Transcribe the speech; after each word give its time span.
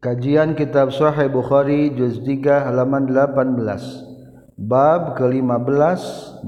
Kajian 0.00 0.56
Kitab 0.56 0.96
Sahih 0.96 1.28
Bukhari 1.28 1.92
juz 1.92 2.24
3 2.24 2.72
halaman 2.72 3.04
18. 3.04 4.56
Bab 4.56 5.12
ke-15 5.12 6.00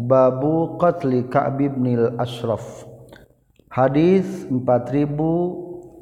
Babu 0.08 0.80
Qatli 0.80 1.28
Ka'b 1.28 1.60
bin 1.60 2.16
Ashraf. 2.16 2.64
Hadis 3.68 4.48
4037. 4.48 6.00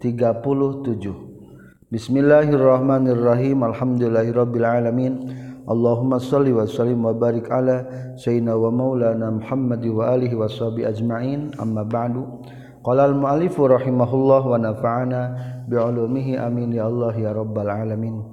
Bismillahirrahmanirrahim. 1.91 3.67
Alhamdulillahirabbil 3.67 4.63
alamin. 4.63 5.35
Allahumma 5.67 6.23
salli 6.23 6.55
wa 6.55 6.71
sallim 6.71 7.03
wa 7.03 7.11
barik 7.11 7.51
ala 7.51 7.83
sayyidina 8.15 8.55
wa 8.55 8.71
maulana 8.71 9.27
Muhammad 9.27 9.83
wa 9.91 10.07
alihi 10.15 10.39
washabi 10.39 10.87
ajmain. 10.87 11.51
Amma 11.59 11.83
ba'du. 11.83 12.47
Qalal 12.81 13.13
mu'alifu 13.13 13.69
rahimahullah 13.69 14.41
wa 14.41 14.57
nafa'ana 14.57 15.21
bi'ulumihi 15.69 16.41
amin 16.41 16.73
ya 16.73 16.89
Allah 16.89 17.13
ya 17.13 17.31
rabbal 17.37 17.69
alamin. 17.69 18.25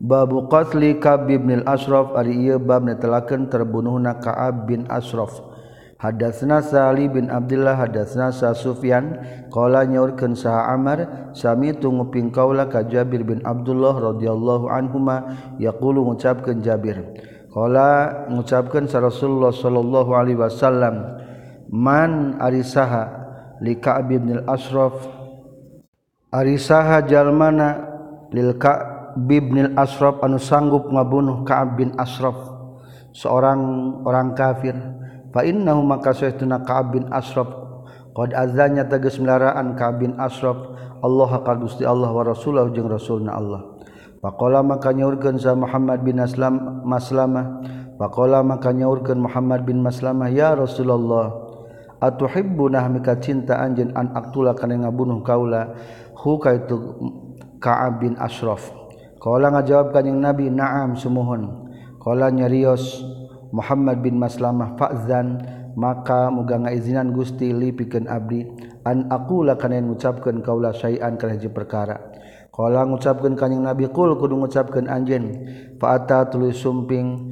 Babu 0.00 0.48
qatli 0.48 0.96
Ka'ab 0.96 1.28
bin 1.28 1.62
al-Ashraf 1.62 2.16
ari 2.16 2.34
ieu 2.34 2.56
bab 2.58 2.88
netelakeun 2.88 3.52
terbunuhna 3.52 4.16
Ka'ab 4.18 4.64
bin 4.64 4.88
Ashraf. 4.88 5.52
Hadatsna 6.02 6.58
Sali 6.58 7.06
bin 7.06 7.30
Abdullah 7.30 7.78
hadatsna 7.78 8.34
Sa 8.34 8.50
Sufyan 8.58 9.22
qala 9.54 9.86
nyaurkeun 9.86 10.34
Sa 10.34 10.66
Amar 10.66 11.30
sami 11.30 11.70
tunguping 11.78 12.34
kaula 12.34 12.66
ka 12.66 12.82
Jabir 12.82 13.22
bin 13.22 13.38
Abdullah 13.46 14.10
radhiyallahu 14.10 14.66
anhuma 14.66 15.38
yaqulu 15.62 16.02
ngucapkeun 16.10 16.58
Jabir. 16.58 16.98
Qala 17.54 18.26
ngucapkeun 18.32 18.90
sa 18.90 18.98
Rasulullah 18.98 19.54
sallallahu 19.54 20.10
alaihi 20.10 20.42
wasallam 20.42 21.21
man 21.70 22.40
arisaha 22.42 23.04
li 23.62 23.78
Ka'ab 23.78 24.10
bin 24.10 24.42
al-Asraf 24.42 24.96
arisaha 26.32 27.04
jalmana 27.06 27.68
lil 28.34 28.58
Ka'ab 28.58 29.22
bin 29.28 29.76
al-Asraf 29.76 30.24
anu 30.24 30.40
sanggup 30.40 30.88
ngabunuh 30.88 31.44
Ka'ab 31.44 31.76
bin 31.76 31.92
Asraf 32.00 32.34
seorang 33.12 33.60
orang 34.08 34.32
kafir. 34.32 34.72
Fa 35.32 35.44
innahu 35.44 35.84
maka 35.84 36.12
sayyiduna 36.16 36.64
Ka'ab 36.64 36.96
bin 36.96 37.04
Asraf 37.12 37.48
qad 38.12 38.32
azanya 38.36 38.88
tegas 38.88 39.20
melaraan 39.20 39.76
Ka'ab 39.76 40.00
bin 40.00 40.16
Asraf 40.16 40.56
Allah 41.02 41.30
ka 41.42 41.58
Gusti 41.58 41.82
Allah 41.82 42.14
wa 42.14 42.22
rasulahu 42.22 42.70
jeung 42.72 42.88
rasulna 42.88 43.34
Allah. 43.34 43.72
Faqala 44.22 44.62
maka 44.62 44.94
nyaurkeun 44.94 45.34
sa 45.42 45.58
Muhammad 45.58 46.06
bin 46.06 46.22
Aslam 46.22 46.86
Maslamah 46.86 47.58
faqala 47.98 48.46
maka 48.46 48.70
nyaurkeun 48.70 49.18
Muhammad 49.18 49.66
bin 49.66 49.82
Maslamah 49.82 50.30
ya 50.30 50.54
Rasulullah 50.54 51.41
atuhibbunah 52.02 52.90
mika 52.90 53.14
cinta 53.22 53.62
anjeun 53.62 53.94
an 53.94 54.10
aktula 54.18 54.58
kana 54.58 54.82
ngabunuh 54.82 55.22
kaula? 55.22 55.78
Hu 56.18 56.42
ka 56.42 56.58
itu 56.58 56.76
Ka'ab 57.62 58.02
bin 58.02 58.18
Ashraf. 58.18 58.74
Qala 59.22 59.54
ngajawab 59.54 59.94
kanjing 59.94 60.18
Nabi 60.18 60.50
na'am 60.50 60.98
sumuhun. 60.98 61.70
Qala 62.02 62.34
nyarios 62.34 63.06
Muhammad 63.54 64.02
bin 64.02 64.18
Maslamah 64.18 64.74
fa'zan 64.74 65.38
maka 65.78 66.28
muga 66.28 66.58
ngaizinan 66.58 67.14
Gusti 67.14 67.54
li 67.54 67.70
pikeun 67.70 68.10
abdi. 68.10 68.42
An 68.82 69.06
aqula 69.14 69.54
kana 69.54 69.78
ngucapkeun 69.78 70.42
kaula 70.42 70.74
syai'an 70.74 71.14
kana 71.14 71.38
hiji 71.38 71.54
perkara. 71.54 72.02
Qala 72.50 72.82
ngucapkeun 72.84 73.38
kanjing 73.38 73.62
Nabi 73.62 73.86
qul 73.94 74.18
kudu 74.18 74.42
ngucapkeun 74.42 74.90
anjeun 74.90 75.24
fa'ata 75.78 76.26
tuluy 76.28 76.50
sumping 76.50 77.31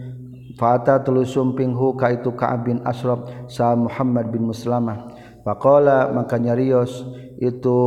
Fata 0.60 1.00
tulu 1.00 1.24
sumping 1.24 1.72
hu 1.72 1.96
ka 1.96 2.12
itu 2.12 2.36
Ka'ab 2.36 2.68
bin 2.68 2.84
Ashraf 2.84 3.24
sa 3.48 3.72
Muhammad 3.72 4.28
bin 4.28 4.44
Muslamah. 4.44 5.08
Faqala 5.40 6.12
maka 6.12 6.36
nyarios 6.36 7.00
itu 7.40 7.80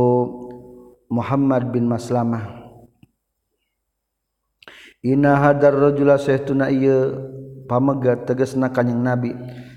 Muhammad 1.06 1.70
bin 1.70 1.86
Maslamah. 1.86 2.66
Inna 5.06 5.38
hadar 5.38 5.78
rajula 5.78 6.18
sahtuna 6.18 6.66
ieu 6.66 7.14
pamegat 7.70 8.26
tegasna 8.26 8.74
kanjing 8.74 8.98
Nabi. 8.98 9.30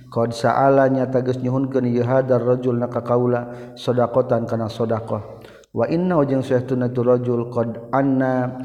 Qad 0.10 0.34
sa'alanya 0.34 1.06
tegas 1.14 1.38
nyuhunkeun 1.38 1.86
ieu 1.94 2.02
hadar 2.02 2.42
rajul 2.42 2.82
na 2.82 2.90
ka 2.90 3.06
kaula 3.06 3.76
sedaqatan 3.78 4.50
kana 4.50 4.74
sedekah. 4.74 5.22
Wa 5.70 5.86
inna 5.86 6.18
jeung 6.26 6.42
sahtuna 6.42 6.90
tu 6.90 7.06
rajul 7.06 7.54
qad 7.54 7.94
anna 7.94 8.58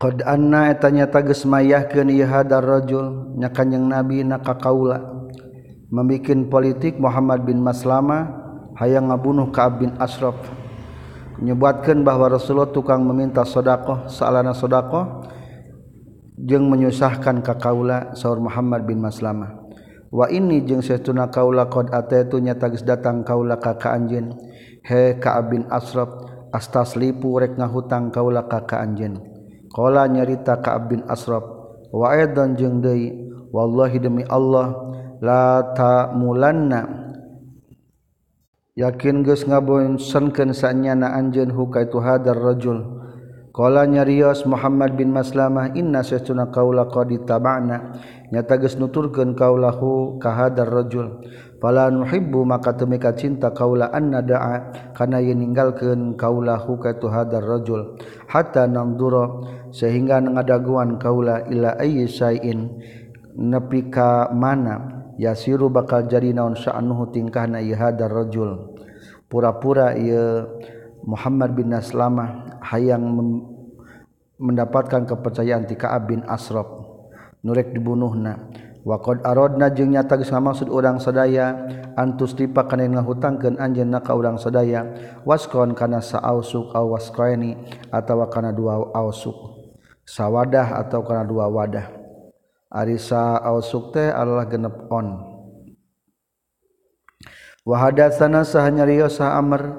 Qad 0.00 0.24
anna 0.24 0.72
etanya 0.72 1.12
tages 1.12 1.44
mayahkeun 1.44 2.08
ieu 2.08 2.24
hadar 2.24 2.64
rajul 2.64 3.36
nya 3.36 3.52
kanjing 3.52 3.84
Nabi 3.84 4.24
naka 4.24 4.56
kaula 4.56 4.96
membikin 5.92 6.48
politik 6.48 6.96
Muhammad 6.96 7.44
bin 7.44 7.60
Maslama 7.60 8.32
hayang 8.80 9.12
ngabunuh 9.12 9.52
Ka'ab 9.52 9.84
bin 9.84 9.92
Ashraf. 10.00 10.40
Menyebutkan 11.36 12.00
bahwa 12.00 12.32
Rasulullah 12.32 12.72
tukang 12.72 13.04
meminta 13.04 13.44
sedekah 13.44 14.08
salana 14.08 14.56
sedekah 14.56 15.28
jeung 16.40 16.72
menyusahkan 16.72 17.44
ka 17.44 17.60
kaula 17.60 18.16
saur 18.16 18.40
Muhammad 18.40 18.88
bin 18.88 19.04
Maslama. 19.04 19.52
Wa 20.08 20.32
ini 20.32 20.64
jeung 20.64 20.80
satuna 20.80 21.28
kaula 21.28 21.68
qad 21.68 21.92
ataitu 21.92 22.40
nya 22.40 22.56
tages 22.56 22.88
datang 22.88 23.20
kaula 23.20 23.60
ka 23.60 23.76
ka 23.76 23.92
anjeun 23.92 24.32
he 24.80 25.20
Ka'ab 25.20 25.52
bin 25.52 25.68
Ashraf 25.68 26.08
astaslipu 26.56 27.36
rek 27.36 27.60
ngahutang 27.60 28.08
kaula 28.08 28.48
ka 28.48 28.64
ka 28.64 28.80
anjeun 28.80 29.29
Kala 29.70 30.10
nyarita 30.10 30.58
Ka'ab 30.58 30.90
bin 30.90 31.06
Asraf 31.06 31.46
wa 31.94 32.10
aidan 32.10 32.58
jeung 32.58 32.82
deui 32.82 33.14
wallahi 33.54 34.02
demi 34.02 34.26
Allah 34.26 34.74
la 35.22 35.62
ta'mulanna. 35.74 36.98
Yakin 38.74 39.22
geus 39.22 39.46
ngabonsenkeun 39.46 40.50
sanyana 40.56 41.14
anjeun 41.14 41.54
hukaitu 41.54 42.02
hadar 42.02 42.38
rajul. 42.38 42.98
Kala 43.50 43.82
nyarios 43.86 44.46
Muhammad 44.46 44.94
bin 44.94 45.10
Maslamah 45.10 45.74
inna 45.74 46.06
sesuna 46.06 46.48
kaula 46.54 46.86
qad 46.86 47.10
tabana 47.26 47.98
nyata 48.30 48.56
geus 48.62 48.78
nuturkeun 48.78 49.34
kaulahu 49.34 50.18
ka 50.22 50.34
hadar 50.34 50.70
rajul. 50.70 51.20
Fala 51.60 51.92
nuhibbu 51.92 52.40
maka 52.48 52.72
teu 52.72 52.88
mika 52.88 53.12
cinta 53.12 53.52
kaula 53.52 53.92
anna 53.92 54.24
da'a. 54.24 54.72
Kana 54.96 55.20
yeun 55.20 55.44
ninggalkeun 55.44 56.16
kaulahu 56.16 56.80
ka 56.80 56.96
tu 56.96 57.12
hadar 57.12 57.44
rajul. 57.44 58.00
Hatta 58.32 58.64
namdura 58.64 59.44
sehingga 59.70 60.18
ngadaguan 60.22 60.98
kaula 60.98 61.46
ila 61.50 61.78
ayyi 61.78 62.10
sayin 62.10 62.70
nepi 63.38 63.90
ka 63.90 64.30
mana 64.34 65.06
yasiru 65.20 65.70
bakal 65.70 66.08
jadi 66.08 66.32
naon 66.32 66.56
sya'nuhu 66.56 67.12
tingkahna 67.12 67.60
ieu 67.60 67.76
hadar 67.76 68.10
rajul. 68.10 68.76
Pura-pura 69.30 69.94
ieu 69.94 70.48
Muhammad 71.06 71.54
bin 71.54 71.70
Naslamah 71.70 72.60
hayang 72.66 73.04
mendapatkan 74.40 75.06
kepercayaan 75.06 75.68
ti 75.68 75.76
Ka'ab 75.76 76.10
bin 76.10 76.20
Asraf 76.26 76.66
nurek 77.44 77.70
dibunuhna. 77.76 78.50
Wakod 78.80 79.20
aradna 79.28 79.68
jeung 79.68 79.92
nyata 79.92 80.16
geus 80.16 80.32
ngamaksud 80.32 80.72
urang 80.72 80.96
sadaya 80.96 81.52
antus 82.00 82.32
tipa 82.32 82.64
kana 82.64 82.88
ngahutangkeun 82.88 83.60
anjeunna 83.60 84.00
ka 84.00 84.16
urang 84.16 84.40
sadaya 84.40 84.88
waskon 85.28 85.76
kana 85.76 86.00
saausuk 86.00 86.72
aw 86.72 86.96
waskaini 86.96 87.60
atawa 87.92 88.32
kana 88.32 88.56
dua 88.56 88.80
ausuk. 88.96 89.59
Sawadah 90.10 90.82
atau 90.82 91.06
kana 91.06 91.22
dua 91.22 91.46
wadah. 91.46 91.86
Ari 92.70 92.98
saausuk 92.98 93.94
teh 93.94 94.10
adalah 94.10 94.50
genep 94.50 94.90
on. 94.90 95.22
Wa 97.62 97.76
hadatsana 97.86 98.42
sahanya 98.42 98.82
riyo 98.82 99.06
sa 99.06 99.38
amr 99.38 99.70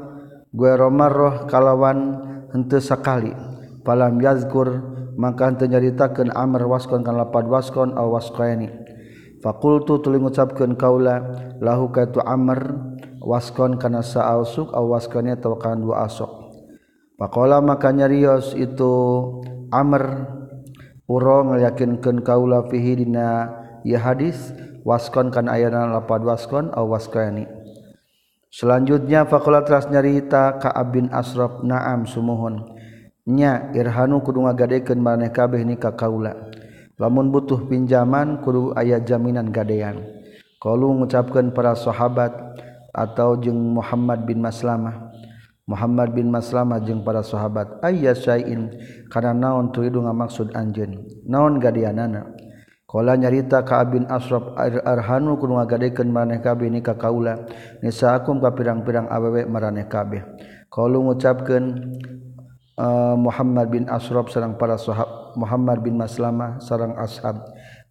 gue 0.51 0.71
romarroh 0.75 1.47
kalawan 1.51 2.15
henteu 2.55 2.79
sakali. 2.79 3.35
Palam 3.83 4.23
yazkur 4.23 4.79
maka 5.19 5.51
henteu 5.51 5.67
nyaritakeun 5.67 6.31
amr 6.31 6.63
waskon 6.63 7.03
kana 7.03 7.27
lapad 7.27 7.51
waskon 7.51 7.95
aw 7.99 8.07
waskaini 8.15 8.81
Fakultu 9.41 9.97
tuling 9.97 10.21
ngucapkeun 10.21 10.77
kaula 10.77 11.17
lahu 11.57 11.89
ka 11.89 12.05
tu 12.13 12.21
Amr 12.21 12.77
waskon 13.17 13.81
kana 13.81 14.05
sa'ausuk 14.05 14.69
aw 14.69 14.85
waskonnya 14.85 15.33
atawa 15.33 15.57
kana 15.57 15.81
dua 15.81 16.05
asok. 16.05 16.29
Faqala 17.17 17.57
maka 17.57 17.89
nyarios 17.89 18.53
itu 18.53 18.93
Amr 19.71 20.03
uro 21.07 21.47
ngyakinkan 21.47 22.27
kaula 22.27 22.67
fihi 22.67 23.01
dina 23.01 23.47
ya 23.87 24.03
hadis 24.03 24.51
waskon 24.83 25.31
kan 25.31 25.47
ayana 25.47 25.87
lapad 25.87 26.21
waskon 26.27 26.69
aw 26.75 26.85
waskani 26.85 27.47
Selanjutnya 28.51 29.23
fakulat 29.23 29.63
teras 29.63 29.87
nyarita 29.87 30.59
ka 30.59 30.75
bin 30.83 31.07
Asraf 31.07 31.63
na'am 31.63 32.03
sumuhun. 32.03 32.59
Nya 33.23 33.71
irhanu 33.71 34.19
kudu 34.19 34.43
ngagadekeun 34.43 34.99
maneh 34.99 35.31
kabeh 35.31 35.63
ni 35.63 35.79
ka 35.79 35.95
kaula. 35.95 36.35
Lamun 36.99 37.31
butuh 37.31 37.63
pinjaman 37.71 38.43
kudu 38.43 38.75
aya 38.75 38.99
jaminan 38.99 39.55
gadean. 39.55 40.03
Qalu 40.59 40.99
mengucapkan 40.99 41.55
para 41.55 41.79
sahabat 41.79 42.35
atau 42.91 43.39
jeng 43.39 43.55
Muhammad 43.55 44.27
bin 44.27 44.43
Maslamah. 44.43 45.10
Muhammad 45.69 46.17
bin 46.17 46.33
Maslamah 46.33 46.81
jeung 46.81 47.05
para 47.05 47.21
sahabat 47.21 47.81
ayya 47.85 48.17
syai'in? 48.17 48.73
Karena 49.13 49.33
naon 49.33 49.69
turidu 49.69 50.01
ngamaksud 50.01 50.53
anjeun? 50.57 51.05
Naon 51.25 51.61
gadeanana 51.61 52.33
Kala 52.91 53.15
nyarita 53.15 53.63
ka 53.63 53.87
bin 53.87 54.03
Asraf 54.11 54.51
arhanu 54.59 55.39
kudu 55.39 55.55
ngagadekeun 55.55 56.11
maneh 56.11 56.43
kabeh 56.43 56.67
ni 56.67 56.83
ka 56.83 56.99
kaula. 56.99 57.47
Nisaakum 57.79 58.43
ka 58.43 58.51
pirang-pirang 58.51 59.07
awewe 59.07 59.47
maraneh 59.47 59.87
kabeh 59.87 60.19
qalu 60.67 60.99
ngucapkeun 61.03 61.95
uh, 62.75 63.15
Muhammad 63.19 63.71
bin 63.71 63.87
Asraf 63.87 64.27
sareng 64.27 64.59
para 64.59 64.75
sahabat 64.75 65.21
Muhammad 65.39 65.79
bin 65.79 65.95
Maslamah 65.95 66.59
sareng 66.59 66.95
ashab. 66.99 67.39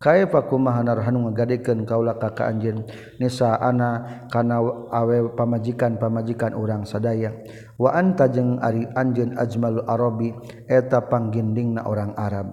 Kae 0.00 0.24
pakumahanarhan 0.32 1.12
ngagadekan 1.12 1.84
kaulah 1.84 2.16
kakak 2.16 2.48
anjin 2.48 2.88
nisa 3.20 3.52
ana 3.60 4.24
kana 4.32 4.56
awe 4.88 5.36
pamajikan 5.36 6.00
pamajikan 6.00 6.56
urang 6.56 6.88
sadaya. 6.88 7.36
Wa 7.76 7.92
anta 7.92 8.32
jeung 8.32 8.56
ari 8.64 8.88
anjeun 8.96 9.36
ajmalul 9.36 9.84
arabi 9.84 10.32
eta 10.64 11.04
panggindingna 11.04 11.84
orang 11.84 12.16
Arab. 12.16 12.48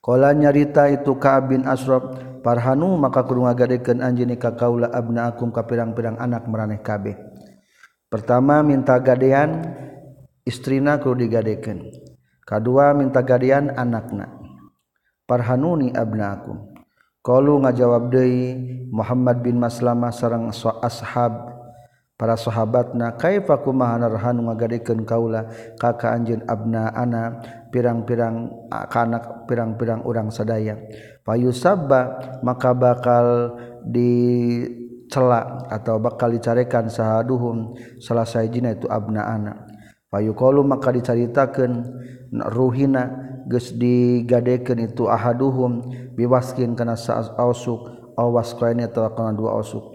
Kala 0.00 0.32
nyarita 0.32 0.88
itu 0.88 1.20
Ka'ab 1.20 1.52
bin 1.52 1.68
Asraf 1.68 2.16
parhanu 2.40 2.96
maka 2.96 3.20
kudu 3.28 3.44
ngagadekeun 3.44 4.00
anjeun 4.00 4.32
ka 4.40 4.56
kaula 4.56 4.88
abna 4.88 5.28
akum 5.28 5.52
ka 5.52 5.68
pirang-pirang 5.68 6.16
anak 6.16 6.48
maraneh 6.48 6.80
kabeh. 6.80 7.12
Pertama 8.08 8.64
minta 8.64 8.96
gadean 9.04 9.68
istrina 10.48 10.96
kudu 10.96 11.28
digadekeun. 11.28 11.92
Kadua 12.40 12.96
minta 12.96 13.20
gadean 13.20 13.68
anakna. 13.76 14.35
parhanuni 15.26 15.90
abnakum 15.92 16.72
qalu 17.26 17.66
ngajawab 17.66 18.14
deui 18.14 18.54
Muhammad 18.94 19.42
bin 19.42 19.58
Maslamah 19.58 20.14
sareng 20.14 20.46
ashab 20.50 21.56
para 22.16 22.38
sahabatna 22.38 23.18
kaifa 23.20 23.60
kumaha 23.60 24.00
narhanu 24.00 24.48
ngagadikeun 24.48 25.04
kaula 25.04 25.52
ka 25.76 25.92
anjeun 26.00 26.46
abna 26.48 26.88
ana 26.94 27.42
pirang-pirang 27.68 28.48
kanak 28.88 29.44
pirang-pirang 29.44 30.00
urang 30.08 30.32
sadaya. 30.32 30.80
Fayusabba 31.28 32.00
maka 32.40 32.72
bakal 32.72 33.52
di 33.84 34.64
celak 35.12 35.68
atau 35.70 36.00
bakal 36.00 36.32
dicarekan 36.32 36.88
sahaduhum 36.88 37.76
salah 38.00 38.24
sahijina 38.24 38.72
itu 38.72 38.88
abna 38.88 39.26
abnaana. 39.28 39.52
Fayuqalu 40.08 40.64
maka 40.64 40.94
dicaritakeun 40.96 41.72
ruhina 42.48 43.35
geus 43.46 43.70
digadekeun 43.74 44.90
itu 44.90 45.06
ahaduhum 45.06 45.86
biwaskin 46.18 46.74
kana 46.74 46.98
saas 46.98 47.30
ausuk 47.38 47.86
awas 48.18 48.56
kaina 48.56 48.90
atawa 48.90 49.14
kana 49.14 49.36
dua 49.36 49.54
ausuk. 49.60 49.94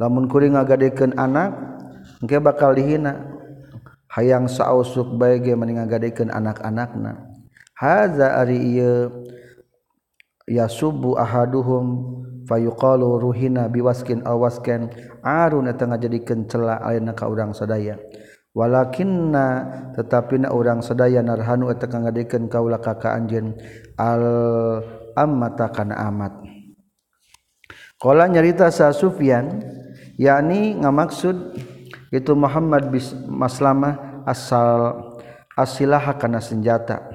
Lamun 0.00 0.26
kuring 0.26 0.58
ngagadekeun 0.58 1.14
anak 1.14 1.54
engke 2.18 2.40
bakal 2.42 2.74
dihina. 2.74 3.30
Hayang 4.12 4.44
sausuk 4.44 5.16
bae 5.16 5.40
ge 5.40 5.56
mending 5.56 5.80
ngagadekeun 5.80 6.28
anak-anakna. 6.28 7.32
Haza 7.72 8.36
ari 8.36 8.60
ieu 8.60 9.24
yasubu 10.44 11.16
ahaduhum 11.16 12.20
fayuqalu 12.44 13.08
ruhina 13.22 13.72
biwaskin 13.72 14.20
awaskan 14.28 14.92
arun 15.24 15.70
eta 15.70 15.88
ngajadikeun 15.88 16.44
celah 16.44 16.84
ayeuna 16.84 17.16
ka 17.16 17.24
urang 17.24 17.56
sadaya. 17.56 17.96
Walakinna 18.52 19.46
tetapi 19.96 20.44
na 20.44 20.52
urang 20.52 20.84
sadaya 20.84 21.24
narhanu 21.24 21.72
eta 21.72 21.88
ngagadikeun 21.88 22.52
kaula 22.52 22.78
ka 22.80 23.00
ka 23.00 23.16
anjeun 23.16 23.56
al 23.96 24.24
ammata 25.16 25.72
kana 25.72 25.96
amat. 26.12 26.32
Kala 27.96 28.28
nyarita 28.28 28.68
sa 28.68 28.92
Sufyan 28.92 29.62
yakni 30.20 30.76
ngamaksud 30.76 31.36
itu 32.12 32.32
Muhammad 32.36 32.92
bin 32.92 33.00
Maslamah 33.30 34.24
asal 34.28 35.00
asilah 35.56 36.02
kana 36.20 36.42
senjata. 36.42 37.08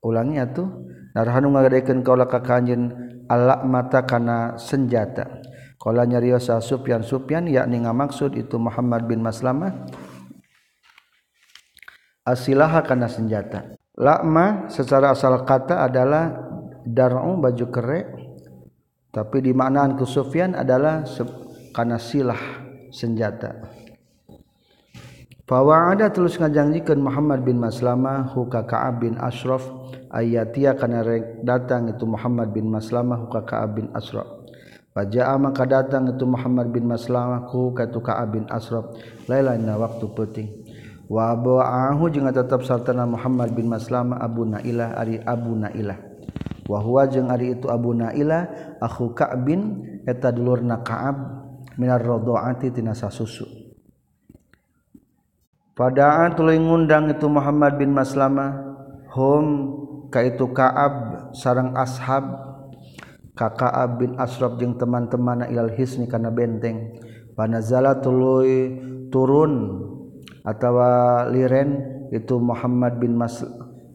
Ulangnya 0.00 0.48
tuh 0.48 0.68
narhanu 1.12 1.52
ngagadekeun 1.52 2.06
kaula 2.06 2.30
ka 2.30 2.38
kanjeun 2.40 2.94
alak 3.26 3.66
mata 3.66 4.06
kana 4.06 4.54
senjata. 4.60 5.42
Kala 5.80 6.04
nyarios 6.04 6.52
sa 6.52 6.60
Sufyan 6.60 7.00
Sufyan 7.00 7.48
yakni 7.48 7.80
ngamaksud 7.82 8.36
itu 8.36 8.60
Muhammad 8.60 9.08
bin 9.08 9.24
Maslamah 9.24 9.88
asilah 12.30 12.82
kana 12.86 13.10
senjata. 13.10 13.74
Lakma 13.98 14.70
secara 14.72 15.12
asal 15.12 15.44
kata 15.44 15.84
adalah 15.84 16.32
dar'u 16.86 17.36
baju 17.36 17.66
kere 17.68 18.00
tapi 19.10 19.42
dimaknaan 19.42 19.98
ku 19.98 20.06
Sufyan 20.06 20.54
adalah 20.54 21.02
karena 21.74 21.98
silah 21.98 22.40
senjata. 22.94 23.58
Bahwa 25.44 25.90
ada 25.90 26.06
terus 26.14 26.38
ngajanjikan 26.38 27.02
Muhammad 27.02 27.42
bin 27.42 27.58
Maslamah 27.58 28.30
huka 28.30 28.62
Ka'ab 28.70 29.02
bin 29.02 29.18
Ashraf 29.18 29.66
ayatia 30.14 30.78
kana 30.78 31.02
datang 31.42 31.90
itu 31.90 32.06
Muhammad 32.06 32.54
bin 32.54 32.70
Maslamah 32.70 33.26
huka 33.26 33.42
Ka'ab 33.42 33.82
bin 33.82 33.90
Ashraf. 33.90 34.40
Paja'a 34.90 35.38
maka 35.38 35.66
datang 35.70 36.10
itu 36.10 36.26
Muhammad 36.26 36.74
bin 36.74 36.86
Maslamah 36.90 37.46
ku 37.46 37.70
ka 37.70 37.86
itu 37.86 38.02
Ka'ab 38.02 38.34
bin 38.34 38.44
Ashraf. 38.50 38.90
Lailana 39.30 39.78
waktu 39.78 40.06
penting 40.10 40.59
wahu 41.10 42.06
juga 42.06 42.30
tetap 42.30 42.62
sartana 42.62 43.02
Muhammad 43.02 43.50
bin 43.50 43.66
Maslama 43.66 44.14
Abu 44.22 44.46
Nailah 44.46 44.94
Ari 44.94 45.18
Abu 45.18 45.58
Nailah. 45.58 45.98
Wahwa 46.70 47.02
jeung 47.10 47.26
Ari 47.26 47.58
itu 47.58 47.66
Abu 47.66 47.90
Nailah 47.98 48.78
aku 48.78 49.10
Kabin 49.10 49.82
eta 50.06 50.30
dulur 50.30 50.62
na 50.62 50.86
Kaab 50.86 51.18
minar 51.74 51.98
rodoati 51.98 52.70
tinasa 52.70 53.10
susu 53.10 53.42
padaan 55.74 56.38
tuluy 56.38 56.62
ngundang 56.62 57.10
itu 57.10 57.26
Muhammad 57.26 57.74
bin 57.74 57.90
Maslama 57.90 58.54
home 59.10 59.50
ka 60.14 60.22
itu 60.22 60.46
Kaab 60.54 61.34
sarang 61.34 61.74
ashab. 61.74 62.46
Ka 63.40 63.48
bin 63.96 64.20
Asrab 64.20 64.60
jeung 64.60 64.76
teman-temanna 64.76 65.48
ilal 65.48 65.72
hisni 65.72 66.04
karena 66.04 66.28
benteng. 66.28 67.00
Panazala 67.32 67.96
tuluy 67.96 68.76
turun 69.08 69.80
atau 70.42 70.76
liren 71.28 71.70
itu 72.12 72.40
Muhammad 72.40 72.96
bin 72.96 73.16
Mas 73.16 73.44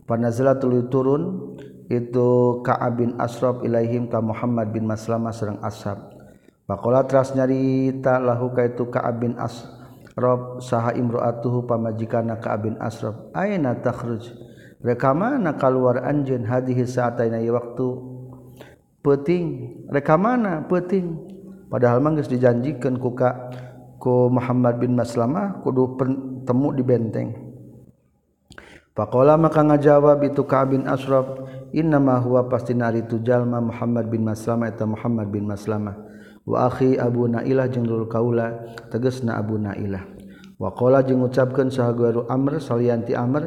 panazala 0.05 0.57
tulu 0.57 0.87
turun 0.87 1.55
itu 1.89 2.61
Kaab 2.65 2.97
bin 2.97 3.17
asraf 3.21 3.61
Ilaihim 3.61 4.09
ka 4.09 4.21
Muhammad 4.21 4.73
bin 4.73 4.89
Maslama 4.89 5.29
serrang 5.29 5.61
ashab 5.61 6.15
Pakola 6.65 7.05
teras 7.05 7.37
nyarita 7.37 8.17
lahuka 8.17 8.65
itu 8.65 8.89
Ka'ab 8.89 9.21
bin 9.21 9.37
Asraf 9.37 10.65
saha 10.65 10.97
imro'atuhu 10.97 11.69
pamajikana 11.69 12.41
Ka'ab 12.41 12.65
bin 12.65 12.75
Asraf. 12.81 13.29
Aina 13.37 13.77
takhruj? 13.77 14.33
Reka 14.81 15.13
mana 15.13 15.53
keluar 15.61 16.01
anjeun 16.01 16.41
hadihi 16.41 16.89
saat 16.89 17.21
aina 17.21 17.37
waktu 17.53 17.85
peting. 19.05 19.45
Reka 19.93 20.17
mana 20.17 20.65
peting? 20.65 21.37
Padahal 21.69 22.01
manggus 22.01 22.25
dijanjikan 22.33 22.97
ku 22.97 23.13
ka 23.13 23.53
ku 24.01 24.33
Muhammad 24.33 24.81
bin 24.81 24.97
Maslamah 24.97 25.61
kudu 25.61 26.01
temu 26.45 26.69
di 26.71 26.85
benteng. 26.85 27.29
Pakola 28.95 29.35
maka 29.35 29.59
ngajawab 29.59 30.23
itu 30.23 30.47
Ka'ab 30.47 30.71
bin 30.71 30.87
Ashraf 30.87 31.27
innama 31.75 32.15
huwa 32.23 32.47
pasti 32.47 32.71
nari 32.71 33.03
ari 33.03 33.19
jalma 33.27 33.59
Muhammad 33.59 34.07
bin 34.07 34.23
Maslama 34.23 34.71
eta 34.71 34.87
Muhammad 34.87 35.27
bin 35.27 35.43
Maslama 35.43 35.99
wa 36.47 36.71
akhi 36.71 36.95
Abu 36.95 37.27
Nailah 37.27 37.67
jeung 37.67 37.83
lul 37.83 38.07
kaula 38.07 38.55
tegasna 38.87 39.35
Abu 39.35 39.59
Nailah. 39.59 40.05
Wa 40.55 40.71
qala 40.71 41.03
jeung 41.03 41.27
ngucapkeun 41.27 41.67
sahaguaru 41.67 42.31
Amr 42.31 42.63
salianti 42.63 43.11
Amr. 43.11 43.43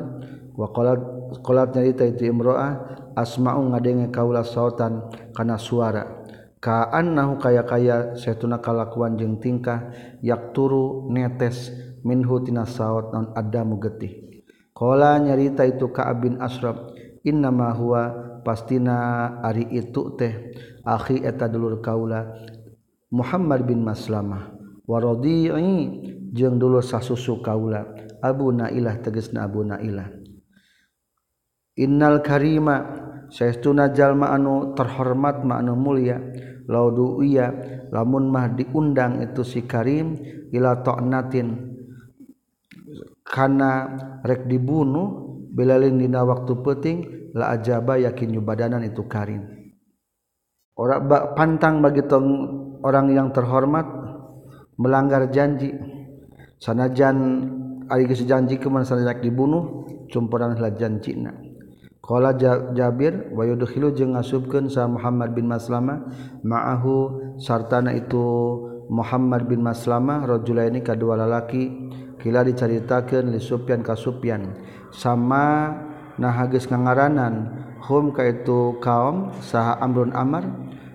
Wa 0.52 0.69
qala 0.75 1.00
qolat 1.40 1.73
nyarita 1.73 2.05
itu 2.05 2.28
imro'ah 2.28 3.17
asma'u 3.17 3.73
ngadenge 3.73 4.12
kaula 4.12 4.45
sautan 4.45 5.09
kana 5.33 5.57
suara. 5.57 6.26
Ka'annahu 6.59 7.38
kaya-kaya 7.38 8.19
setuna 8.19 8.59
kalakuan 8.59 9.14
jeung 9.14 9.38
tingkah 9.38 9.95
yakturu 10.21 11.07
netes 11.09 11.71
minhutina 12.07 12.67
sawwat 12.69 13.14
non 13.14 13.26
ada 13.35 13.62
mugetih 13.62 14.28
Kola 14.78 15.19
nyarita 15.19 15.67
itu 15.67 15.90
Ka'ab 15.90 16.23
bin 16.23 16.38
Asrab 16.38 16.95
innama 17.26 17.75
huwa 17.75 18.14
pastina 18.47 19.26
ari 19.43 19.67
itu 19.75 20.14
teh 20.14 20.55
akhi 20.87 21.26
eta 21.26 21.50
dulur 21.50 21.83
kaula 21.83 22.31
Muhammad 23.11 23.67
bin 23.67 23.83
Maslamah 23.83 24.55
wa 24.87 24.99
radii 25.02 25.50
jeung 26.31 26.62
dulur 26.62 26.87
sasusu 26.87 27.43
kaula 27.43 27.90
Abu 28.23 28.55
Nailah 28.55 29.02
tegasna 29.02 29.50
Abu 29.50 29.67
Nailah. 29.67 30.14
Innal 31.78 32.23
karima 32.23 32.76
saestuna 33.35 33.90
jalma 33.90 34.31
anu 34.31 34.78
terhormat 34.78 35.43
ma 35.43 35.59
anu 35.59 35.75
mulia 35.75 36.23
laudu 36.71 37.19
iya 37.26 37.50
lamun 37.90 38.31
mah 38.31 38.47
diundang 38.55 39.26
itu 39.26 39.43
si 39.43 39.67
karim 39.67 40.19
ila 40.55 40.87
ta'natin. 40.87 41.77
karena 43.25 43.97
rek 44.25 44.49
dibunuh 44.49 45.40
belalin 45.52 46.00
dina 46.00 46.25
waktu 46.25 46.52
peting 46.64 46.99
la 47.37 47.57
ajaba 47.57 48.00
yakin 48.00 48.38
nyubadanan 48.38 48.85
itu 48.85 49.04
karim 49.04 49.45
orang 50.78 51.35
pantang 51.35 51.83
bagi 51.83 52.07
tong 52.07 52.26
orang 52.83 53.11
yang 53.11 53.28
terhormat 53.35 53.87
melanggar 54.78 55.28
janji. 55.28 55.75
Sanajan 56.59 57.47
ari 57.87 58.07
geus 58.07 58.23
janji 58.26 58.59
keman 58.59 58.83
sanajan 58.83 59.23
dibunuh 59.23 59.87
cumpuran 60.11 60.59
lah 60.59 60.75
janjina. 60.75 61.35
Qala 61.99 62.33
jabir 62.73 63.30
wa 63.37 63.45
yudkhilu 63.45 63.92
jeung 63.92 64.16
ngasubkeun 64.16 64.73
sa 64.73 64.88
Muhammad 64.88 65.37
bin 65.37 65.45
Maslama 65.45 66.09
ma'ahu 66.40 66.97
sartana 67.37 67.92
itu 67.92 68.25
Muhammad 68.88 69.45
bin 69.45 69.61
Maslama 69.61 70.25
rajulaini 70.25 70.80
kadua 70.80 71.21
lalaki 71.21 71.68
Kila 72.18 72.42
dicaritakan 72.42 73.30
di 73.30 73.38
Supyan 73.38 73.87
ka 73.87 73.94
Supyan. 73.94 74.58
Sama 74.90 75.70
nah 76.18 76.34
hagis 76.34 76.66
ngangaranan 76.66 77.66
hum 77.87 78.10
ka 78.10 78.26
itu 78.26 78.76
kaum 78.82 79.30
saha 79.38 79.78
Amrun 79.78 80.10
Amar? 80.10 80.44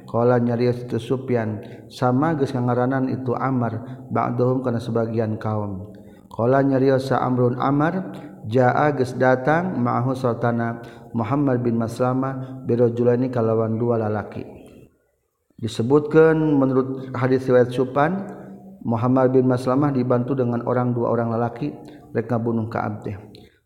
Qala 0.03 0.37
nyarios 0.37 0.85
itu 0.85 1.01
Supyan 1.01 1.63
sama 1.89 2.37
geus 2.37 2.53
ngangaranan 2.53 3.09
itu 3.09 3.33
Amar 3.33 4.05
ba'dhum 4.13 4.61
kana 4.61 4.77
sebagian 4.77 5.41
kaum. 5.41 5.89
Qala 6.29 6.61
nyarios 6.61 7.09
sa 7.09 7.23
Amrun 7.25 7.57
Amar 7.57 8.13
jaa 8.45 8.93
geus 8.93 9.17
datang 9.17 9.79
ma'ahu 9.79 10.13
sultana 10.13 10.85
Muhammad 11.17 11.65
bin 11.65 11.81
Maslama 11.81 12.61
birajulani 12.67 13.33
kalawan 13.33 13.79
dua 13.79 13.97
lalaki. 13.97 14.45
Disebutkan 15.57 16.35
menurut 16.35 17.15
hadis 17.15 17.47
riwayat 17.47 17.71
Supan 17.71 18.42
Muhammad 18.83 19.31
bin 19.31 19.47
Maslamah 19.47 19.95
dibantu 19.95 20.35
dengan 20.35 20.59
orang 20.67 20.91
dua 20.91 21.11
orang 21.15 21.31
lelaki 21.31 21.71
mereka 22.11 22.35
bunuh 22.35 22.67
Ka'ab 22.67 23.03
teh. 23.03 23.15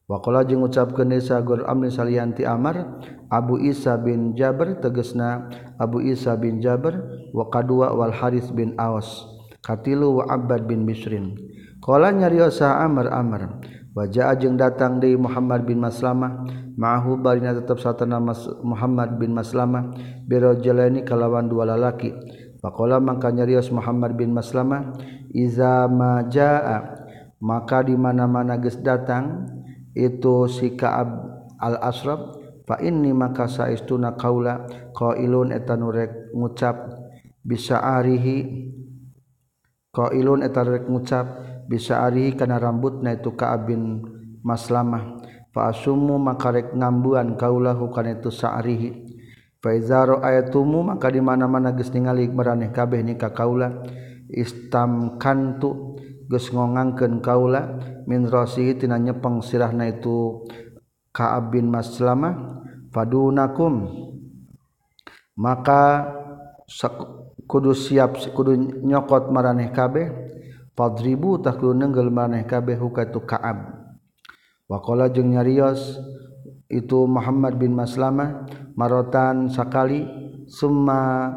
Wakola 0.07 0.47
jeung 0.47 0.63
ngucapkeun 0.63 1.11
Isa 1.19 1.43
gur 1.43 1.67
amri 1.67 1.91
salianti 1.91 2.47
Amar 2.47 3.03
Abu 3.27 3.59
Isa 3.59 3.99
bin 3.99 4.39
Jabir 4.39 4.79
tegesna 4.79 5.51
Abu 5.75 5.99
Isa 5.99 6.31
bin 6.39 6.63
Jabir 6.63 6.95
wa 7.35 7.51
kadua 7.51 7.91
wal 7.91 8.15
Haris 8.15 8.47
bin 8.55 8.71
Aus 8.79 9.27
katilu 9.59 10.23
wa 10.23 10.31
Abbad 10.31 10.63
bin 10.63 10.87
Bisrin. 10.87 11.35
Qala 11.83 12.15
nyariosa 12.15 12.79
Amr 12.79 13.11
Amr 13.11 13.59
wajah 13.99 14.31
jeung 14.39 14.55
datang 14.55 15.03
di 15.03 15.11
Muhammad 15.19 15.67
bin 15.67 15.83
Maslamah 15.83 16.45
ma'ahu 16.79 17.19
barina 17.19 17.51
tetap 17.51 17.81
satana 17.81 18.21
Muhammad 18.63 19.19
bin 19.19 19.35
Maslamah 19.35 19.91
biro 20.23 20.55
jalani 20.61 21.03
kalawan 21.03 21.51
dua 21.51 21.67
lalaki 21.67 22.15
Pakola 22.57 22.97
maka 22.97 23.29
nyarios 23.29 23.69
Muhammad 23.69 24.17
bin 24.17 24.33
Maslamah 24.33 24.97
iza 25.29 25.85
majaa 25.85 27.05
maka 27.37 27.85
di 27.85 27.93
mana-mana 27.93 28.57
geus 28.57 28.81
datang 28.81 29.45
itu 29.93 30.49
si 30.49 30.73
Ka'ab 30.73 31.09
al-Asrab 31.61 32.33
fa 32.65 32.81
inni 32.81 33.13
maka 33.13 33.45
saistuna 33.45 34.17
qaula 34.17 34.65
qailun 34.97 35.53
eta 35.53 35.77
nu 35.77 35.93
rek 35.93 36.33
ngucap 36.33 36.75
bisa 37.45 37.77
arihi 37.77 38.69
qailun 39.93 40.41
eta 40.41 40.65
rek 40.65 40.89
ngucap 40.89 41.25
bisa 41.69 42.09
arihi 42.09 42.33
kana 42.33 42.57
rambutna 42.57 43.13
itu 43.13 43.37
Ka'ab 43.37 43.69
bin 43.69 44.01
Maslamah 44.41 45.21
fa 45.53 45.69
asumu 45.69 46.17
maka 46.17 46.49
rek 46.49 46.73
ngambuan 46.73 47.37
kaulahu 47.37 47.93
kana 47.93 48.17
itu 48.17 48.33
sa'rihi 48.33 48.89
sa 48.89 49.06
Faizaro 49.67 50.23
ayatumu 50.23 50.79
maka 50.79 51.11
di 51.11 51.19
mana-mana 51.19 51.75
geus 51.75 51.91
ningali 51.91 52.31
maraneh 52.31 52.71
kabeh 52.71 53.03
nikah 53.03 53.35
kaula. 53.35 53.83
Istam 54.31 55.19
kantu 55.19 55.99
geus 56.31 56.47
ngongangkeun 56.55 57.19
kaula. 57.19 57.75
Min 58.07 58.31
rasihi 58.31 58.79
tina 58.79 58.95
nyepeng 58.95 59.43
sirahna 59.43 59.91
itu 59.91 60.47
Ka'ab 61.11 61.51
bin 61.51 61.67
Maslamah 61.67 62.63
fadunakum. 62.95 63.91
Maka 65.35 66.15
kudu 67.43 67.75
siap 67.75 68.15
kudu 68.31 68.55
nyokot 68.87 69.35
maraneh 69.35 69.67
kabeh. 69.75 70.07
Fadribu 70.79 71.43
tak 71.43 71.59
kudu 71.59 71.75
nenggel 71.75 72.07
maraneh 72.07 72.47
kabeh 72.47 72.79
hukatu 72.79 73.19
Ka'ab. 73.27 73.83
Waqala 74.71 75.11
jeung 75.11 75.35
nyarios 75.35 75.99
itu 76.67 77.07
Muhammad 77.07 77.55
bin 77.55 77.71
Maslamah 77.75 78.47
marotan 78.75 79.47
sakali 79.47 80.03
summa 80.47 81.31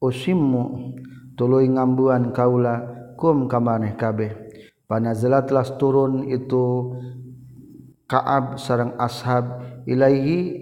usimmu 0.00 0.96
tuluy 1.36 1.68
ngambuan 1.68 2.32
kaula 2.32 2.84
kum 3.20 3.48
kamaneh 3.48 3.96
kabeh. 3.96 4.32
Panazala 4.86 5.42
telah 5.42 5.66
turun 5.76 6.30
itu 6.30 6.94
Ka'ab 8.06 8.54
sarang 8.62 8.94
ashab 9.02 9.66
ilaihi 9.82 10.54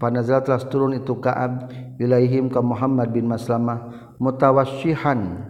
panazala 0.00 0.40
telah 0.40 0.62
turun 0.64 0.96
itu 0.96 1.12
Ka'ab 1.20 1.68
ilaihim 2.00 2.48
ka 2.48 2.64
Muhammad 2.64 3.12
bin 3.12 3.28
Maslamah 3.28 4.12
mutawasyihan. 4.16 5.44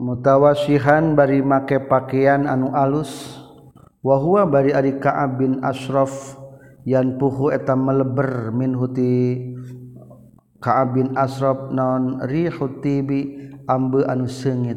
Mutawasyihan 0.00 1.12
bari 1.12 1.44
make 1.44 1.76
pakaian 1.84 2.48
anu 2.48 2.72
alus 2.72 3.39
wahwa 4.00 4.48
bari 4.48 4.72
ari 4.72 4.96
Ka'ab 4.96 5.40
bin 5.40 5.60
Ashraf 5.64 6.36
yan 6.88 7.20
puhu 7.20 7.52
eta 7.52 7.76
meleber 7.76 8.52
min 8.52 8.72
huti 8.72 9.36
Ka'ab 10.60 10.96
bin 10.96 11.16
Ashraf 11.16 11.72
naon 11.72 12.20
rihu 12.28 12.80
tibi 12.84 13.48
ambe 13.64 14.04
anu 14.04 14.28
seungit. 14.28 14.76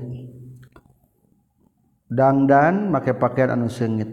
Dangdan 2.08 2.88
make 2.88 3.12
pakaian 3.20 3.60
anu 3.60 3.68
seungit. 3.68 4.08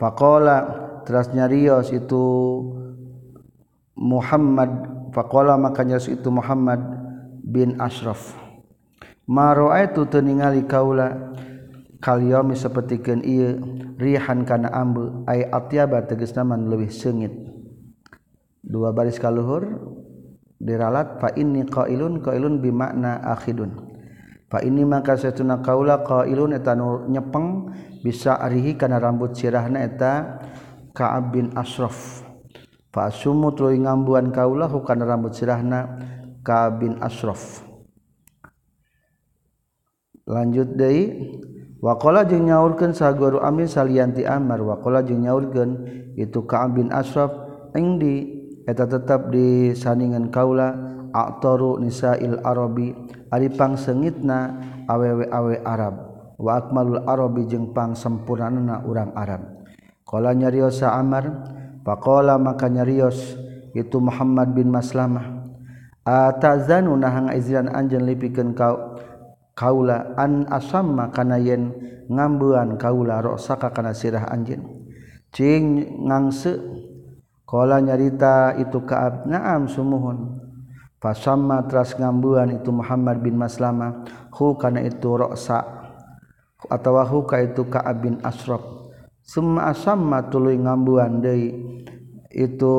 Faqala 0.00 0.56
teras 1.04 1.28
nyarios 1.34 1.92
itu 1.92 2.24
Muhammad 3.98 4.70
faqala 5.12 5.58
makanya 5.58 5.98
itu 6.00 6.28
Muhammad 6.30 6.80
bin 7.44 7.76
Ashraf. 7.82 8.32
Ma 9.28 9.52
ra'aitu 9.52 10.08
teningali 10.08 10.64
kaula 10.64 11.36
kaliomi 11.98 12.54
sepertikan 12.54 13.22
ia 13.22 13.58
rihan 13.98 14.46
kana 14.46 14.70
ambu 14.70 15.26
ay 15.26 15.46
atyaba 15.46 16.06
tegas 16.06 16.34
naman 16.34 16.70
lebih 16.70 16.90
sengit 16.90 17.34
dua 18.62 18.94
baris 18.94 19.18
kaluhur 19.18 19.66
diralat 20.58 21.22
fa 21.22 21.34
inni 21.38 21.66
qailun 21.66 22.18
qailun 22.18 22.58
bimakna 22.58 23.22
akhidun. 23.22 23.88
Fa 24.48 24.64
inni 24.64 24.82
maka 24.82 25.14
satuna 25.14 25.60
qaula 25.60 26.02
qailun 26.02 26.56
eta 26.56 26.72
nu 26.72 27.04
nyepeng 27.06 27.68
bisa 28.00 28.40
arihi 28.40 28.80
kana 28.80 28.96
rambut 28.96 29.36
sirahna 29.36 29.84
eta 29.84 30.40
Ka'ab 30.96 31.36
bin 31.36 31.52
Asraf 31.52 32.24
fa 32.88 33.12
sumu 33.12 33.52
tuluy 33.52 33.76
ngambuan 33.78 34.32
kaula 34.32 34.66
kana 34.82 35.04
rambut 35.04 35.36
sirahna 35.36 36.00
Ka'ab 36.40 36.80
bin 36.80 36.96
Asraf 36.98 37.60
lanjut 40.24 40.74
deui 40.74 41.36
Wakola 41.78 42.26
jeung 42.26 42.50
nyaurkeun 42.50 42.90
saguru 42.90 43.38
amin 43.38 43.70
salianti 43.70 44.26
Amar 44.26 44.58
wakola 44.66 44.98
jeung 45.06 45.22
nyaurkeun 45.22 45.70
itu 46.18 46.42
Ka'ab 46.42 46.74
bin 46.74 46.90
Ashraf 46.90 47.30
engdi 47.70 48.34
eta 48.66 48.82
tetap 48.82 49.30
di 49.30 49.70
saningan 49.78 50.34
kaula 50.34 50.74
aktoru 51.14 51.78
nisail 51.78 52.42
arabi 52.42 52.98
ari 53.30 53.46
pangsengitna 53.54 54.58
awewe-awe 54.90 55.62
Arab. 55.62 55.94
Wa 56.38 56.58
akmalul 56.58 57.06
arabi 57.06 57.46
jeung 57.46 57.70
pang 57.70 57.94
pangsempurnana 57.94 58.82
urang 58.82 59.14
Arab. 59.14 59.62
Qala 60.02 60.34
nyariosa 60.34 60.98
Amar 60.98 61.30
faqala 61.86 62.42
maka 62.42 62.66
nyarios 62.66 63.38
itu 63.70 64.02
Muhammad 64.02 64.50
bin 64.50 64.74
Maslamah. 64.74 65.46
Atazanu 66.02 66.96
nahang 66.98 67.30
izran 67.36 67.70
anjeun 67.70 68.02
lipikeun 68.02 68.56
kau 68.58 68.97
kaula 69.58 70.14
an 70.14 70.46
asama 70.46 71.10
kana 71.10 71.42
yen 71.42 71.74
ngambuan 72.06 72.78
kaula 72.78 73.18
rosaka 73.18 73.74
kana 73.74 73.90
sirah 73.90 74.30
anjin 74.30 74.62
cing 75.34 75.98
ngangse 76.06 76.54
kala 77.42 77.82
nyarita 77.82 78.60
itu 78.60 78.84
kaab 78.84 79.24
naam 79.26 79.66
sumuhun. 79.66 80.46
Fasamma 80.98 81.62
tras 81.70 81.94
ngambuan 81.94 82.58
itu 82.58 82.74
Muhammad 82.74 83.22
bin 83.22 83.38
Maslama 83.38 84.02
hu 84.34 84.58
kana 84.58 84.82
itu 84.82 85.14
roksa 85.14 85.62
atawa 86.66 87.06
hu 87.06 87.22
ka 87.22 87.38
itu 87.38 87.62
kaab 87.70 88.02
bin 88.02 88.18
asraf 88.26 88.58
summa 89.22 89.70
asamma 89.70 90.26
tuluy 90.26 90.58
ngambuan 90.58 91.22
deui 91.22 91.54
itu 92.34 92.76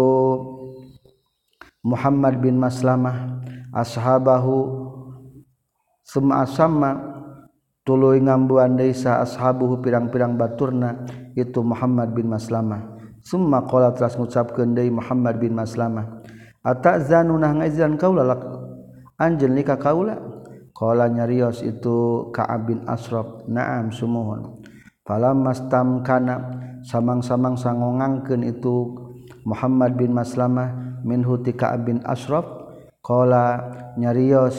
Muhammad 1.80 2.44
bin 2.44 2.60
Maslamah 2.60 3.40
ashabahu 3.72 4.99
summa 6.10 6.42
sama 6.50 7.22
tuluy 7.86 8.18
ngambuan 8.18 8.74
deui 8.74 8.98
sa 8.98 9.22
ashabuhu 9.22 9.78
pirang-pirang 9.86 10.34
baturna 10.34 11.06
itu 11.38 11.62
Muhammad 11.62 12.18
bin 12.18 12.34
Maslamah 12.34 12.98
summa 13.22 13.62
qala 13.70 13.94
teras 13.94 14.18
ngucapkeun 14.18 14.74
deui 14.74 14.90
Muhammad 14.90 15.38
bin 15.38 15.54
Maslamah 15.54 16.26
atazanu 16.66 17.38
nah 17.38 17.54
ngazan 17.54 17.94
kaula 18.02 18.26
anjeun 19.20 19.54
nikah 19.54 19.78
kaula? 19.78 20.18
Qala 20.72 21.12
nyarios 21.12 21.60
itu 21.60 22.32
Ka'ab 22.32 22.72
bin 22.72 22.88
Asraf 22.88 23.44
na'am 23.52 23.92
sumuhun. 23.92 24.64
Falammastam 25.04 26.08
kana 26.08 26.40
samang-samang 26.88 27.60
sangongangkeun 27.60 28.48
itu 28.48 28.96
Muhammad 29.44 30.00
bin 30.00 30.16
Maslamah 30.16 31.04
minhu 31.04 31.36
ti 31.44 31.52
Ka'ab 31.52 31.84
bin 31.84 32.00
Asraf 32.08 32.48
qala 33.04 33.60
nyarios 34.00 34.56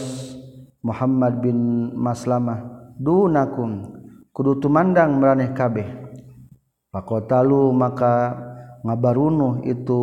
Muhammad 0.80 1.44
bin 1.44 1.90
Maslamah 1.96 2.92
dunakum 2.96 4.00
kudu 4.32 4.60
tumandang 4.60 5.20
meraneh 5.20 5.52
kabeh. 5.52 5.88
Pakotalu 6.90 7.70
maka 7.70 8.34
ngabarunuh 8.82 9.62
itu 9.62 10.02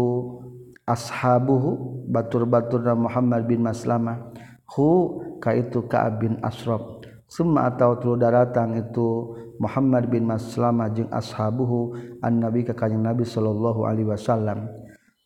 ashabuhu 0.88 2.06
batur-batur 2.08 2.80
Muhammad 2.96 3.44
bin 3.44 3.60
Maslamah 3.60 4.32
hu 4.72 5.20
ka 5.44 5.52
itu 5.52 5.84
Ka'ab 5.84 6.24
bin 6.24 6.40
Asraf 6.40 6.98
Summa 7.28 7.68
atau 7.68 8.00
tulu 8.00 8.16
daratang 8.16 8.80
itu 8.80 9.36
Muhammad 9.60 10.08
bin 10.08 10.24
Maslama 10.24 10.88
jeung 10.88 11.12
ashabuhu 11.12 11.92
an 12.24 12.40
Nabi 12.40 12.64
ka 12.64 12.72
kanjing 12.72 13.04
Nabi 13.04 13.28
sallallahu 13.28 13.84
alaihi 13.84 14.08
wasallam. 14.08 14.72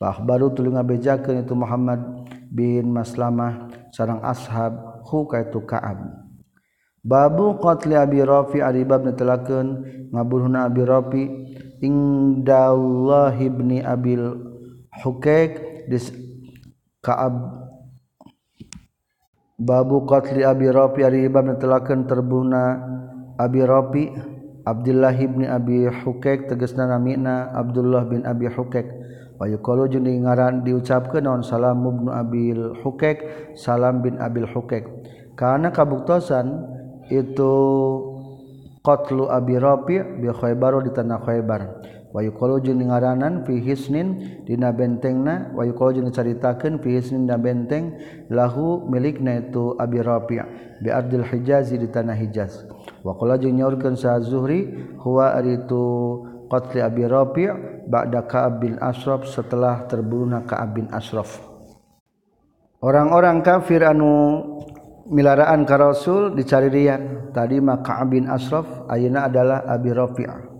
Bah 0.01 0.17
baru 0.17 0.49
tulu 0.49 0.73
ngabejakeun 0.73 1.45
itu 1.45 1.53
Muhammad 1.53 2.01
bin 2.49 2.89
Maslamah 2.89 3.69
sareng 3.93 4.17
ashab 4.25 4.90
hu 5.11 5.27
kaitu 5.27 5.59
Ka'ab 5.67 6.31
Babu 7.01 7.57
qatli 7.57 7.97
Abi 7.97 8.21
Rafi 8.21 8.61
ari 8.61 8.85
bab 8.85 9.01
netelakeun 9.01 9.89
ngabunuhna 10.13 10.69
Abi 10.69 10.81
Rafi 10.85 11.23
indallah 11.81 13.33
ibni 13.41 13.81
Abil 13.81 14.21
Hukaik 15.01 15.89
dis 15.89 16.13
Ka'ab. 17.01 17.57
Babu 19.57 20.05
qatli 20.05 20.45
Abi 20.45 20.69
Rafi 20.69 21.01
ari 21.01 21.25
bab 21.25 21.49
netelakeun 21.49 22.05
terbunuhna 22.05 22.85
Abi 23.41 23.65
Rafi 23.65 24.13
Abdullah 24.61 25.17
ibni 25.17 25.49
Abi 25.49 25.89
Hukaik 25.89 26.53
tegasna 26.53 26.85
namina 26.85 27.49
Abdullah 27.49 28.05
bin 28.05 28.29
Abi 28.29 28.45
Hukaik. 28.45 29.00
kalau 29.65 29.89
jeung 29.89 30.05
ngaran 30.05 30.61
diucapkeun 30.61 31.25
naon? 31.25 31.41
Salam 31.41 31.81
mubnu 31.81 32.13
Abil 32.13 32.77
Hukek. 32.85 33.25
Salam 33.57 34.05
bin 34.05 34.21
Abil 34.21 34.45
Hukek. 34.45 34.85
Karena 35.33 35.73
kabuktosan 35.73 36.61
itu 37.09 37.53
qatlu 38.85 39.33
Abi 39.33 39.57
Rafi 39.57 39.97
bi 40.21 40.29
Khaybar 40.29 40.85
di 40.85 40.93
tanah 40.93 41.17
Khaybar. 41.25 41.61
Wa 42.11 42.21
jeung 42.59 42.83
ngaranan 42.85 43.47
fi 43.47 43.57
hisnin 43.63 44.43
dina 44.45 44.69
bentengna. 44.69 45.49
Wa 45.57 45.65
yuqalu 45.65 46.03
jeung 46.03 46.11
caritakeun 46.13 46.77
fi 46.83 47.01
hisnin 47.01 47.25
dina 47.25 47.41
benteng. 47.41 47.97
Lahu 48.29 48.85
milikna 48.85 49.41
itu 49.41 49.73
Abi 49.81 50.05
Rafi 50.05 50.37
bi 50.85 50.89
Abdul 50.93 51.25
Hijaz 51.25 51.73
di 51.73 51.87
tanah 51.89 52.13
Hijaz. 52.13 52.67
Wa 53.01 53.17
qala 53.17 53.41
jeung 53.41 53.57
nyaurkeun 53.57 53.97
sa 53.97 54.21
Zuhri 54.21 54.69
huwa 55.01 55.33
aritu 55.33 56.29
qatli 56.51 56.83
Abi 56.83 57.07
Rafi' 57.07 57.87
ba'da 57.87 58.27
Ka'ab 58.27 58.59
bin 58.59 58.75
Ashraf 58.75 59.23
setelah 59.31 59.87
terbunuhna 59.87 60.43
Ka'ab 60.43 60.75
bin 60.75 60.91
Ashraf 60.91 61.39
orang-orang 62.83 63.39
kafir 63.39 63.87
anu 63.87 64.43
milaraan 65.07 65.63
ka 65.63 65.79
Rasul 65.79 66.35
dicari 66.35 66.67
rian 66.67 67.31
tadi 67.31 67.63
mah 67.63 67.79
Ka'ab 67.79 68.11
bin 68.11 68.27
Ashraf 68.27 68.91
ayeuna 68.91 69.31
adalah 69.31 69.63
Abi 69.63 69.95
Rafi' 69.95 70.27
ah. 70.27 70.50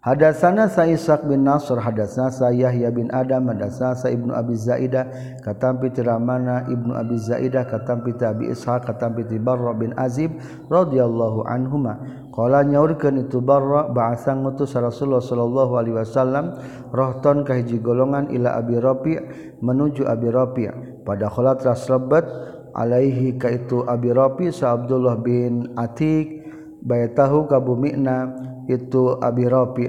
Hadatsana 0.00 0.72
Sa'isaq 0.72 1.28
bin 1.28 1.44
Nasr 1.44 1.76
hadatsana 1.76 2.32
sa 2.32 2.48
Yahya 2.48 2.88
bin 2.88 3.12
Adam 3.12 3.52
hadatsana 3.52 3.92
sa 3.92 4.08
Ibnu 4.08 4.32
Abi 4.32 4.56
Zaidah 4.56 5.04
katampi 5.44 5.92
tiramana 5.92 6.64
Ibnu 6.72 6.96
Abi 6.96 7.20
Zaidah 7.20 7.68
katampi 7.68 8.16
Abi 8.16 8.48
Ishaq 8.48 8.88
katampi 8.88 9.28
Barra 9.36 9.76
bin 9.76 9.92
Azib 10.00 10.40
radhiyallahu 10.72 11.44
anhuma. 11.44 12.00
Qala 12.32 12.64
nyaurkeun 12.64 13.28
itu 13.28 13.44
Barra 13.44 13.92
ba'asa 13.92 14.32
ngutus 14.40 14.72
Rasulullah 14.72 15.20
sallallahu 15.20 15.72
alaihi 15.76 16.00
wasallam 16.00 16.56
rohton 16.96 17.44
ka 17.44 17.60
hiji 17.60 17.76
golongan 17.84 18.32
ila 18.32 18.56
Abi 18.56 18.80
Rafi' 18.80 19.20
menuju 19.60 20.08
Abi 20.08 20.32
Rafi' 20.32 21.04
pada 21.04 21.28
kholat 21.28 21.60
raslebet 21.60 22.24
alaihi 22.72 23.36
ka 23.36 23.52
itu 23.52 23.84
Abi 23.84 24.16
Rafi' 24.16 24.48
sa 24.48 24.80
Abdullah 24.80 25.20
bin 25.20 25.76
Atik 25.76 26.39
bayatahu 26.82 27.48
ka 27.48 27.60
bumina 27.60 28.34
itu 28.68 29.16
Abi 29.20 29.44
Rafi. 29.46 29.86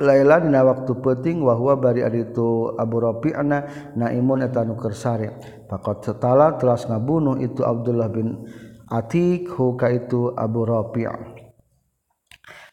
Laila 0.00 0.40
dina 0.42 0.60
waktu 0.64 0.92
penting 1.00 1.40
wahwa 1.44 1.76
bari 1.76 2.04
ari 2.04 2.28
itu 2.28 2.72
Abu 2.76 3.00
Rafi 3.00 3.32
ana 3.32 3.64
naimun 3.96 4.44
eta 4.44 4.64
nu 4.64 4.76
kersare. 4.76 5.36
Faqad 5.68 6.04
setala 6.04 6.56
telah 6.56 6.76
ngabunuh 6.76 7.40
itu 7.40 7.64
Abdullah 7.64 8.08
bin 8.12 8.44
Atik 8.86 9.50
hu 9.56 9.74
ka 9.76 9.88
itu 9.92 10.32
Abu 10.36 10.64
Rafi. 10.68 11.08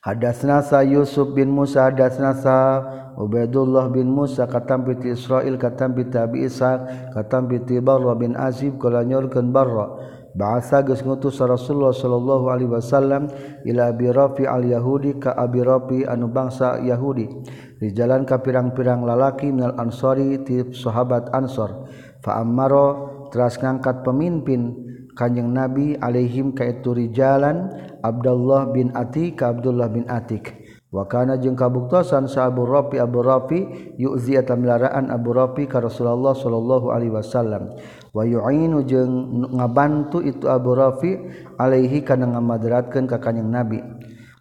Hadasna 0.04 0.60
sa 0.60 0.84
Yusuf 0.84 1.32
bin 1.32 1.48
Musa 1.48 1.88
hadasna 1.88 2.36
sa 2.36 2.84
Ubaidullah 3.16 3.88
bin 3.88 4.12
Musa 4.12 4.44
katam 4.52 4.84
piti 4.84 5.16
Israil 5.16 5.56
katam 5.56 5.96
piti 5.96 6.20
Abi 6.20 6.44
Isa 6.44 6.84
katam 7.16 7.48
piti 7.48 7.80
Barra 7.80 8.12
bin 8.12 8.36
Azib 8.36 8.84
kala 8.84 9.08
nyorkeun 9.08 9.56
Barra 9.56 10.13
bahasa 10.34 10.82
geus 10.82 11.06
ngutus 11.06 11.38
Rasulullah 11.42 11.94
sallallahu 11.94 12.50
alaihi 12.50 12.72
wasallam 12.74 13.30
ila 13.66 13.94
Abi 13.94 14.10
Rafi 14.10 14.44
al 14.50 14.66
Yahudi 14.66 15.22
ka 15.22 15.38
Abi 15.38 15.62
Rafi 15.62 16.06
anu 16.10 16.30
bangsa 16.30 16.82
Yahudi. 16.82 17.30
Di 17.78 17.94
jalan 17.94 18.26
ka 18.26 18.42
pirang-pirang 18.42 19.06
lalaki 19.06 19.54
minal 19.54 19.78
Ansori 19.78 20.42
ti 20.42 20.62
sahabat 20.74 21.30
Ansor. 21.32 21.86
Fa 22.26 22.42
ammaro 22.42 23.30
teras 23.30 23.60
ngangkat 23.62 24.02
pemimpin 24.02 24.74
Kanjeng 25.14 25.54
Nabi 25.54 25.94
alaihim 25.94 26.58
ka 26.58 26.66
itu 26.66 26.98
rijalan 26.98 27.70
Abdullah 28.02 28.74
bin 28.74 28.90
Atik 28.98 29.38
ka 29.38 29.54
Abdullah 29.54 29.86
bin 29.94 30.10
Atik. 30.10 30.63
wakana 30.94 31.42
jeung 31.42 31.58
kabuktosan 31.58 32.30
sa 32.30 32.48
Abu 32.54 32.70
Rafi 32.70 33.02
Abu 33.02 33.26
Rafi 33.26 33.66
yuzi 33.98 34.38
eta 34.38 34.54
milaraan 34.54 35.10
Abu 35.10 35.34
Rafi 35.34 35.66
ka 35.66 35.82
Rasulullah 35.82 36.38
sallallahu 36.38 36.94
alaihi 36.94 37.12
wasallam. 37.12 37.74
Wa 38.14 38.22
yu'inu 38.22 38.86
jeung 38.86 39.12
ngabantu 39.58 40.22
itu 40.22 40.46
Abu 40.46 40.78
Rafi 40.78 41.18
alaihi 41.58 42.06
kana 42.06 42.30
ngamadratkeun 42.30 43.10
ka 43.10 43.18
kanjing 43.18 43.50
Nabi. 43.50 43.82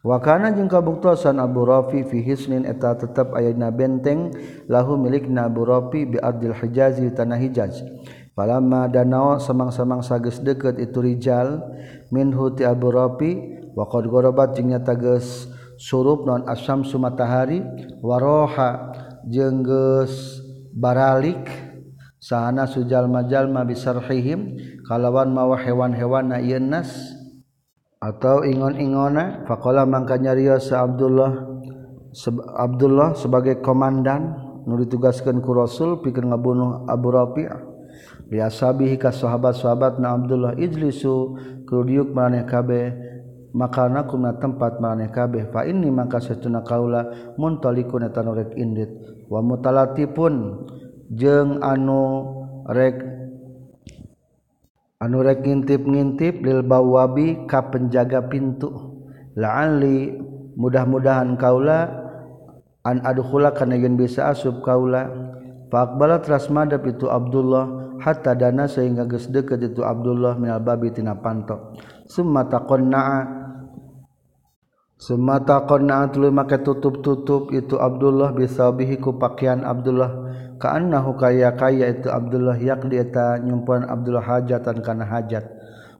Wakana 0.03 0.53
jeung 0.53 0.67
kabuktosan 0.69 1.38
Abu 1.38 1.62
Rafi 1.62 2.05
fi 2.05 2.21
hisnin 2.27 2.67
eta 2.69 2.99
tetep 2.99 3.33
ayana 3.38 3.73
benteng 3.73 4.35
lahu 4.67 4.99
milikna 4.99 5.47
Abu 5.47 5.62
Rafi 5.62 6.05
bi 6.05 6.19
Abdul 6.19 6.53
Hijazi 6.59 7.07
tanah 7.15 7.38
Hijaz. 7.38 7.81
Palama 8.33 8.88
danau 8.88 9.37
samang-samang 9.37 10.01
sages 10.01 10.41
deket 10.41 10.81
itu 10.81 11.05
rijal 11.05 11.61
minhu 12.09 12.49
ti 12.57 12.65
Abu 12.65 12.88
Rafi 12.88 13.61
wa 13.77 13.85
qad 13.85 14.09
gharabat 14.09 14.57
jeung 14.57 14.73
nyata 14.73 14.97
geus 14.97 15.52
surup 15.83 16.23
non 16.23 16.47
asam 16.47 16.87
Sumatahari 16.87 17.59
waroha 17.99 18.95
jengges 19.27 20.38
baralik 20.71 21.51
sahana 22.23 22.71
sujalma-jalma 22.71 23.66
bisarhihim 23.66 24.55
kalawan 24.87 25.35
mawa 25.35 25.59
hewan-hewan 25.59 26.31
na 26.31 26.38
yenas 26.38 27.18
atau 27.99 28.47
ingon-ingona 28.47 29.42
faqala 29.51 29.83
mangka 29.83 30.23
nyarios 30.23 30.71
sa 30.71 30.87
Abdullah 30.87 31.51
se 32.14 32.31
Abdullah 32.55 33.18
sebagai 33.18 33.59
komandan 33.59 34.38
nu 34.62 34.79
ditugaskeun 34.79 35.42
ku 35.42 35.51
Rasul 35.51 35.99
pikeun 35.99 36.31
ngabunuh 36.31 36.87
Abu 36.87 37.11
Rafi' 37.11 37.51
biasa 38.31 38.71
bihi 38.79 39.03
ka 39.03 39.11
sahabat-sahabat 39.11 39.99
na 39.99 40.14
Abdullah 40.14 40.55
ijlisu 40.55 41.35
kudiuk 41.66 42.14
maneh 42.14 42.47
kabeh 42.47 43.12
makana 43.53 44.05
kuna 44.09 44.37
tempat 44.37 44.81
maneh 44.81 45.09
kabeh. 45.12 45.49
Fa 45.53 45.65
ini 45.65 45.88
maka 45.88 46.19
setuna 46.19 46.65
kaula 46.65 47.35
muntalikun 47.37 48.09
eta 48.09 48.25
nu 48.25 48.33
rek 48.37 48.57
indit. 48.57 48.91
Wa 49.29 49.41
mutalatipun 49.41 50.67
jeung 51.12 51.61
anu 51.61 52.03
rek 52.69 52.97
anu 55.01 55.19
rek 55.21 55.45
ngintip-ngintip 55.45 56.41
lil 56.45 56.61
bawabi 56.65 57.45
ka 57.49 57.69
penjaga 57.73 58.27
pintu. 58.29 58.93
La'ali 59.33 60.12
mudah-mudahan 60.57 61.41
kaula 61.41 61.88
an 62.85 63.01
adkhula 63.05 63.57
kana 63.57 63.81
yen 63.81 63.97
bisa 63.97 64.29
asub 64.29 64.61
kaula. 64.61 65.09
Faqbala 65.73 66.21
trasmada 66.21 66.77
itu 66.85 67.09
Abdullah 67.09 67.97
hatta 67.97 68.37
dana 68.37 68.69
sehingga 68.69 69.09
geus 69.09 69.33
deukeut 69.33 69.62
itu 69.62 69.81
Abdullah 69.81 70.37
minal 70.37 70.61
babi 70.61 70.93
tina 70.93 71.17
pantok 71.17 71.79
summa 72.05 72.45
taqanna'a 72.45 73.42
Semata 75.03 75.67
qanna 75.67 76.07
tuluy 76.15 76.31
make 76.31 76.62
tutup-tutup 76.62 77.51
itu 77.51 77.75
Abdullah 77.75 78.31
bisabihi 78.38 79.03
ku 79.03 79.19
pakaian 79.19 79.67
Abdullah. 79.67 80.31
Kaannahu 80.62 81.19
kaya 81.19 81.59
kaya 81.59 81.91
itu 81.91 82.07
Abdullah 82.07 82.55
yakdi 82.55 83.03
eta 83.03 83.43
nyumpuan 83.43 83.83
Abdullah 83.83 84.23
hajatan 84.23 84.79
kana 84.79 85.03
hajat. 85.03 85.43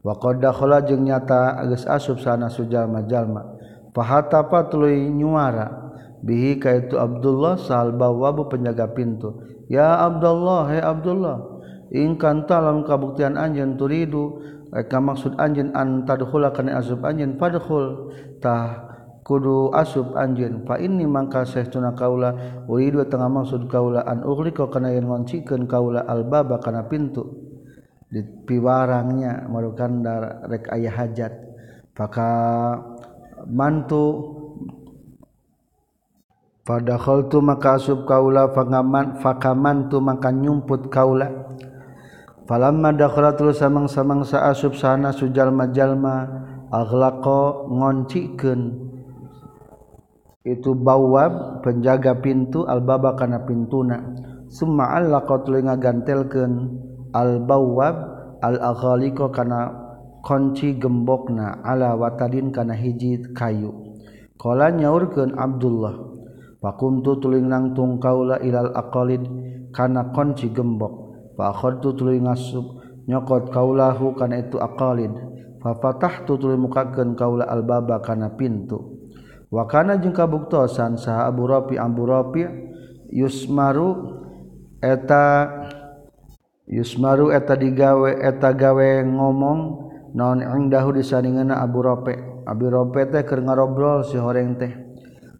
Wa 0.07 0.15
qad 0.23 0.38
dakhala 0.38 0.87
jeung 0.87 1.03
nyata 1.03 1.67
geus 1.67 1.83
asup 1.83 2.23
sana 2.23 2.47
sujalma 2.47 3.03
jalma 3.11 3.43
fahatapa 3.91 4.71
tuluy 4.71 5.11
nyuara. 5.11 5.99
Bihi 6.23 6.62
ka 6.62 6.71
itu 6.71 6.95
Abdullah 6.95 7.59
sal 7.59 7.91
bawabu 7.99 8.47
penjaga 8.47 8.87
pintu. 8.95 9.35
Ya 9.67 9.99
Abdullah 9.99 10.71
he 10.71 10.79
Abdullah 10.79 11.67
in 11.91 12.15
kanta 12.23 12.62
lam 12.62 12.87
kabuktian 12.87 13.35
anjeun 13.35 13.75
turidu 13.75 14.38
eka 14.71 15.03
maksud 15.03 15.35
anjeun 15.43 15.75
an 15.75 16.07
tadkhula 16.07 16.55
kana 16.55 16.79
asup 16.79 17.03
anjeun 17.03 17.35
fadkhul. 17.35 18.15
Tah 18.38 18.92
kudu 19.23 19.71
asub 19.73 20.19
anjeun. 20.19 20.67
Fa 20.67 20.77
inni 20.83 21.07
mangka 21.07 21.47
sahtuna 21.47 21.95
kaula 21.95 22.63
uridu 22.67 23.07
tengah 23.07 23.31
maksud 23.31 23.71
kaula 23.71 24.03
an 24.03 24.27
ughliqa 24.27 24.69
kana 24.69 24.91
yen 24.91 25.07
ngoncikeun 25.07 25.71
kaula 25.71 26.05
albaba 26.07 26.59
kana 26.59 26.87
pintu. 26.87 27.27
Di 28.13 28.21
piwarangnya 28.21 29.49
marukan 29.49 30.05
rek 30.51 30.69
aya 30.69 30.91
hajat. 30.93 31.33
Maka 31.97 32.29
mantu 33.49 34.05
pada 36.67 36.99
khaltu 36.99 37.39
maka 37.41 37.79
asub 37.79 38.05
kaula 38.05 38.51
fangaman 38.53 39.23
fakamantu 39.23 40.03
maka 40.03 40.29
nyumput 40.35 40.91
kaula. 40.93 41.31
Falamma 42.43 42.91
dakhala 42.91 43.39
terus 43.39 43.63
samang-samang 43.63 44.27
sa 44.27 44.51
asub 44.51 44.75
sana 44.75 45.15
sujal 45.15 45.55
majalma 45.55 46.27
alako 46.75 47.71
ngonciken 47.71 48.92
itu 50.43 50.75
bawab 50.75 51.63
penjaga 51.63 52.19
pintu 52.19 52.67
albaba 52.67 53.15
kana 53.15 53.47
pintuna. 53.47 54.03
Summa 54.51 54.99
allaqa 54.99 55.47
tuluy 55.47 55.65
ngagantelkeun 55.65 56.53
albawab 57.15 57.97
al-aghaliqa 58.43 59.31
kana 59.31 59.71
kunci 60.21 60.77
gembokna 60.77 61.63
ala 61.63 61.95
watadin 61.95 62.51
kana 62.51 62.75
hiji 62.75 63.23
kayu. 63.33 63.71
Qala 64.37 64.75
nyaurkeun 64.75 65.39
Abdullah 65.39 65.95
pakumtu 66.59 67.23
tuluy 67.23 67.41
nangtung 67.41 68.03
kaula 68.03 68.43
ilal 68.43 68.75
aqalid 68.75 69.23
kana 69.71 70.11
kunci 70.11 70.51
gembok. 70.51 71.15
Fa 71.39 71.55
akhadtu 71.55 71.97
tuluy 71.97 72.19
ngasub 72.21 72.83
nyokot 73.09 73.55
kaulahu 73.55 74.19
kana 74.19 74.43
itu 74.43 74.59
aqalid. 74.59 75.15
Fa 75.63 75.79
fatahtu 75.79 76.35
tuluy 76.37 76.59
mukakeun 76.59 77.15
kaula 77.15 77.47
albaba 77.47 78.03
kana 78.03 78.35
pintu. 78.35 78.92
wakana 79.53 80.01
jeung 80.01 80.17
kabuktosan 80.17 80.97
saha 80.97 81.29
Abu 81.29 81.45
Rafi 81.45 81.77
Abu 81.77 82.09
Rafi 82.09 82.43
Yusmaru 83.12 84.17
eta 84.81 85.53
Yusmaru 86.73 87.29
eta 87.29 87.53
digawe 87.53 88.25
eta 88.25 88.57
gawe 88.57 89.05
ngomong 89.05 89.61
naon 90.17 90.41
indahu 90.41 90.97
disandinganna 90.97 91.61
Abu 91.61 91.85
Rafi. 91.85 92.17
Abu 92.49 92.73
Rafi 92.73 93.12
teh 93.12 93.23
keur 93.29 93.45
ngarobrol 93.45 94.09
si 94.09 94.17
horeng 94.17 94.57
teh. 94.57 94.73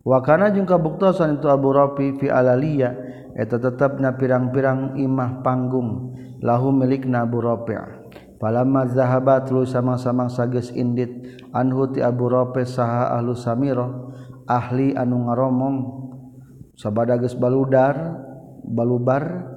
Wakana 0.05 0.53
jeung 0.53 0.69
kabuktosan 0.69 1.41
itu 1.41 1.49
Abu 1.49 1.73
Rafi 1.73 2.21
fi 2.21 2.29
alaliya 2.29 2.93
eta 3.33 3.57
tetepna 3.57 4.19
pirang-pirang 4.21 5.01
imah 5.01 5.41
panggung. 5.41 6.13
Lahu 6.43 6.75
milikna 6.75 7.23
Abu 7.23 7.39
Rafi' 7.39 8.02
palama 8.43 8.91
zahabatlu 8.91 9.63
sama-samang 9.63 10.27
sages 10.27 10.75
indit. 10.75 11.39
Anhu 11.55 11.95
ti 11.95 12.03
Abu 12.03 12.27
Rafi 12.27 12.67
saha 12.67 13.15
ahlu 13.15 13.39
Samiro 13.39 14.11
ahli 14.51 14.99
anu 14.99 15.31
ngaromong. 15.31 16.03
Sabada 16.75 17.15
geus 17.23 17.39
baludar 17.39 18.19
balubar 18.67 19.55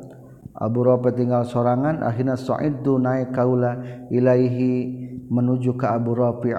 Abu 0.54 0.86
Rafi 0.86 1.18
tinggal 1.18 1.50
sorangan 1.50 2.06
akhirna 2.06 2.38
Sa'idtu 2.38 3.02
naik 3.02 3.34
kaula 3.34 4.06
ilaihi 4.14 5.02
menuju 5.34 5.74
ke 5.74 5.90
Abu 5.90 6.14
Rafi. 6.14 6.54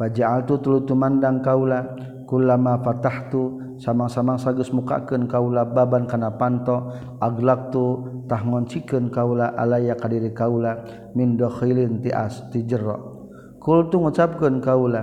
Faja'altu 0.00 0.64
tulu 0.64 0.88
tumandang 0.88 1.44
kaula 1.44 1.84
kullama 2.24 2.80
fatahtu 2.80 3.76
sama-samang 3.82 4.38
sages 4.38 4.74
mukakeun 4.74 5.30
kaula 5.30 5.66
baban 5.66 6.06
kana 6.06 6.34
panto 6.34 6.92
aglaktu 7.18 8.17
tah 8.28 8.44
ngoncikeun 8.44 9.08
kaula 9.08 9.56
alaya 9.56 9.96
ka 9.96 10.06
diri 10.06 10.30
kaula 10.36 10.84
min 11.16 11.40
dakhilin 11.40 12.04
ti 12.04 12.12
as 12.12 12.44
ti 12.52 12.62
jero 12.68 13.18
qultu 13.58 13.98
ngucapkeun 13.98 14.60
kaula 14.60 15.02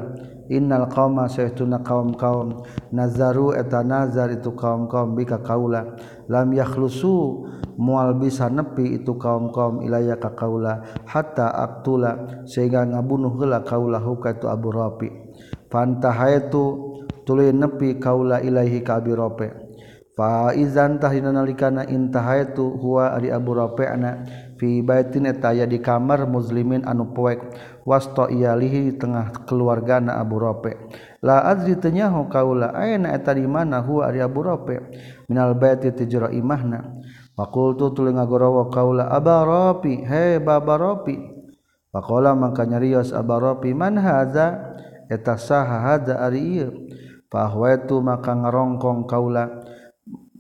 innal 0.50 0.86
qauma 0.90 1.26
saytuna 1.26 1.82
qaum-qaum 1.82 2.62
nazaru 2.94 3.58
eta 3.58 3.82
nazar 3.82 4.30
itu 4.30 4.54
kaum-kaum 4.54 5.18
bika 5.18 5.42
kaula. 5.42 5.98
Lam 6.30 6.54
yakhlusu 6.54 7.46
mual 7.78 8.18
bisa 8.18 8.50
nepi 8.50 9.02
itu 9.02 9.18
kaum-kaum 9.18 9.82
ilaya 9.82 10.18
ka 10.22 10.34
kaula 10.38 10.86
hatta 11.06 11.50
aktula 11.50 12.46
sehingga 12.48 12.86
ngabunuh 12.86 13.36
heula 13.36 13.62
kaula 13.66 14.00
huka 14.00 14.38
itu 14.38 14.48
Abu 14.48 14.70
Rafi 14.72 15.10
fantahaitu 15.68 16.64
tuluy 17.28 17.52
nepi 17.52 18.00
kaula 18.00 18.40
ilaihi 18.40 18.80
ka 18.80 19.02
Abi 19.04 19.12
Rafi 19.12 19.65
faizantahinanalikana 20.16 21.88
intaha 21.92 22.48
itu 22.48 22.64
huwa 22.64 23.12
ari 23.16 23.32
Abu 23.32 23.56
Rafi'na 23.56 24.24
fi 24.56 24.80
baitin 24.80 25.28
eta 25.28 25.52
di 25.54 25.80
kamar 25.84 26.24
muslimin 26.28 26.88
anu 26.88 27.12
poek 27.12 27.44
wasto 27.84 28.32
iyalihi 28.32 28.96
tengah 28.96 29.44
keluargana 29.44 30.16
Abu 30.20 30.40
Rafi' 30.40 30.76
la 31.20 31.44
adri 31.44 31.76
tanyahu 31.76 32.32
kaula 32.32 32.72
aina 32.74 33.12
eta 33.12 33.36
di 33.36 33.44
mana 33.44 33.84
huwa 33.84 34.08
ari 34.08 34.24
Abu 34.24 34.44
Rafi' 34.44 34.80
minal 35.28 35.54
baiti 35.60 35.92
tijra 35.92 36.32
imahna 36.32 37.04
wa 37.36 37.46
qultu 37.52 37.92
tuluy 37.92 38.16
ngagorowo 38.16 38.72
kaula 38.72 39.12
Abu 39.12 39.36
Rafi' 39.36 40.08
he 40.08 40.40
Baba 40.40 40.80
Rafi' 40.80 41.36
Pakola 41.96 42.36
maka 42.36 42.68
nyarios 42.68 43.16
Abaropi 43.16 43.72
man 43.72 43.96
haza 43.96 44.76
eta 45.08 45.40
saha 45.40 45.80
haza 45.80 46.20
ari 46.20 46.60
ieu. 46.60 46.92
Pahwaitu 47.32 48.04
maka 48.04 48.36
ngarongkong 48.36 49.08
kaula. 49.08 49.64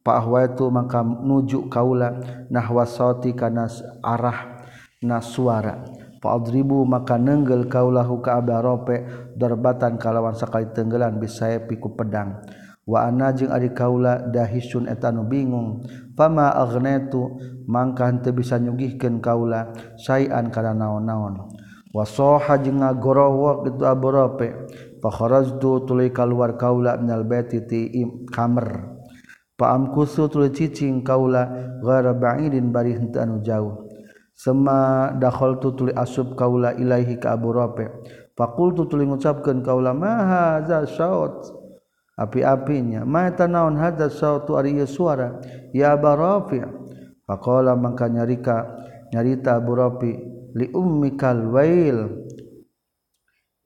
Pawatu 0.05 0.69
maka 0.69 1.01
nuju 1.01 1.65
kaula 1.65 2.21
nahwasoti 2.53 3.33
kana 3.33 3.65
arah 4.05 4.61
na 5.01 5.17
suara. 5.17 5.81
Fa'adribu 6.21 6.85
maka 6.85 7.17
nenggel 7.17 7.65
kaulahu 7.65 8.21
ka 8.21 8.37
abarope 8.37 9.01
darbatan 9.33 9.97
kalawan 9.97 10.37
sekali 10.37 10.69
tenggelan 10.77 11.17
bisaya 11.17 11.57
piku 11.65 11.97
pedang. 11.97 12.37
Wa 12.85 13.09
ana 13.09 13.33
jeung 13.33 13.49
ari 13.49 13.73
kaula 13.73 14.29
dahisun 14.29 14.85
eta 14.85 15.09
nu 15.09 15.25
bingung. 15.25 15.81
Fama 16.13 16.53
agnetu 16.53 17.41
mangka 17.65 18.05
henteu 18.05 18.29
bisa 18.37 18.61
nyugihkeun 18.61 19.25
kaula 19.25 19.73
sayan 19.97 20.53
kana 20.53 20.77
naon-naon. 20.77 21.49
Wa 21.89 22.05
soha 22.05 22.61
jeung 22.61 22.85
ngagorowo 22.85 23.65
kitu 23.65 23.89
abarope. 23.89 24.69
Fa 25.01 25.09
kharajtu 25.09 25.81
tuluy 25.89 26.13
kaluar 26.13 26.61
kaula 26.61 26.93
minal 27.01 27.25
baiti 27.25 27.65
ti 27.65 27.89
kamar. 28.29 28.94
Paamkusu 29.55 30.27
tuluy 30.27 30.51
cicing 30.51 30.99
kaula 30.99 31.47
ghara 31.79 32.11
ba'idin 32.11 32.75
bari 32.75 32.91
henteu 32.91 33.23
anu 33.23 33.39
jauh 33.39 33.85
Sema 34.35 35.15
dahol 35.15 35.63
tu 35.63 35.71
tuli 35.71 35.95
asub 35.95 36.35
kaula 36.35 36.75
ilaihi 36.75 37.15
ka 37.15 37.39
Abu 37.39 37.55
Rafi. 37.55 37.87
Fakul 38.35 38.75
tu 38.75 38.83
tuli 38.91 39.07
ngucapkeun 39.07 39.63
kaula 39.63 39.95
ma 39.95 40.11
hadza 40.27 40.83
saut. 40.83 41.55
Api-apinya, 42.19 43.07
ma 43.07 43.31
eta 43.31 43.47
naon 43.47 43.79
hadza 43.79 44.11
saut 44.11 44.43
ari 44.51 44.75
suara? 44.83 45.39
Ya 45.71 45.95
Abu 45.95 46.11
Rafi. 46.11 46.59
Faqala 47.23 47.79
mangka 47.79 48.11
nyarika 48.11 48.75
nyarita 49.15 49.55
Abu 49.55 49.71
Rafi 49.79 50.11
li 50.51 50.67
ummikal 50.75 51.39
wail. 51.55 52.27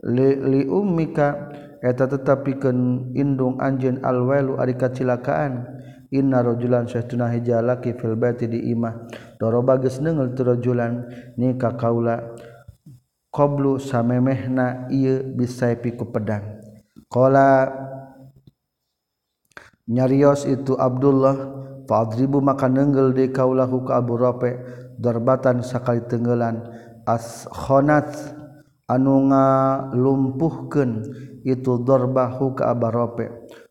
Li, 0.05 0.29
li 0.37 0.61
ummika 0.69 1.49
eta 1.81 2.05
tetapikeun 2.05 3.11
indung 3.17 3.57
anjeun 3.57 4.05
al 4.05 4.21
wailu 4.21 4.61
ari 4.61 4.77
kacilakaan. 4.77 5.78
inna 6.09 6.41
innarojulan 6.41 6.89
Sytuna 6.89 7.29
hijalaki 7.29 7.93
fil 7.93 8.13
filbati 8.17 8.49
di 8.49 8.73
imah. 8.73 9.09
Doroba 9.37 9.77
geus 9.77 10.01
neungel 10.01 10.33
teu 10.33 10.45
rojulan 10.49 11.05
ni 11.37 11.53
ka 11.57 11.77
kaula. 11.77 12.33
Qablu 13.29 13.77
samemehna 13.77 14.89
ieu 14.89 15.21
bisayfi 15.37 15.93
ku 15.93 16.09
pedang. 16.09 16.57
Qala 17.09 17.69
nyarios 19.85 20.49
itu 20.49 20.73
Abdullah 20.73 21.37
fadribu 21.85 22.41
maka 22.41 22.65
neunggel 22.65 23.13
di 23.13 23.29
kaulahu 23.29 23.85
ka 23.85 24.01
Abu 24.01 24.17
Rafi 24.17 24.57
darbatan 24.97 25.61
sakali 25.61 26.01
tenggelan. 26.09 26.65
As 27.05 27.45
khonat 27.49 28.09
anu 28.89 29.29
ngalumpuhkeun 29.29 30.91
itu 31.45 31.85
darbahu 31.85 32.57
ka 32.57 32.73
Abu 32.73 32.89
Rafi. 32.89 33.29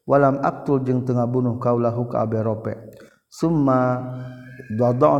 Walam 0.08 0.40
aktul 0.40 0.80
jeung 0.80 1.04
tengah 1.04 1.28
bunuh 1.28 1.60
kaulahu 1.60 2.08
ka 2.08 2.24
Abu 2.24 2.40
Rafi 2.40 2.72
summa 3.28 4.00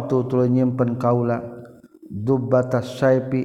tu 0.09 0.25
nyimpen 0.49 0.97
kaula. 0.97 1.61
Dubata 2.09 2.81
saypi 2.81 3.45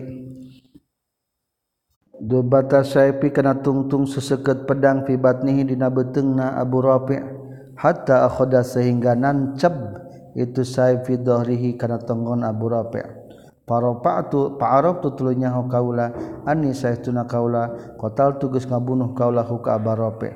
dubata 2.15 2.79
saypi 2.79 3.27
kena 3.35 3.59
tungtung 3.59 4.07
seseket 4.07 4.63
pedang 4.63 5.03
fi 5.03 5.19
batnihi 5.19 5.67
dina 5.67 5.91
betengna 5.91 6.55
Abu 6.55 6.79
Rafi 6.79 7.19
hatta 7.75 8.23
akhoda 8.23 8.63
sehingga 8.63 9.19
nancep 9.19 9.75
itu 10.39 10.63
sayfi 10.63 11.19
dhahrihi 11.19 11.75
kana 11.75 11.99
tenggon 12.07 12.47
Abu 12.47 12.71
Rafi 12.71 13.03
Parapatu 13.63 14.59
pa'arabtu 14.59 15.15
tulunya 15.15 15.47
kaula. 15.71 16.11
Anni 16.43 16.75
saytuna 16.75 17.23
kaula. 17.23 17.95
Qatal 17.95 18.35
tugas 18.35 18.67
ngabunuh 18.67 19.15
kaula 19.15 19.43
huka 19.43 19.79
Abu 19.79 19.91
Rafi 19.95 20.31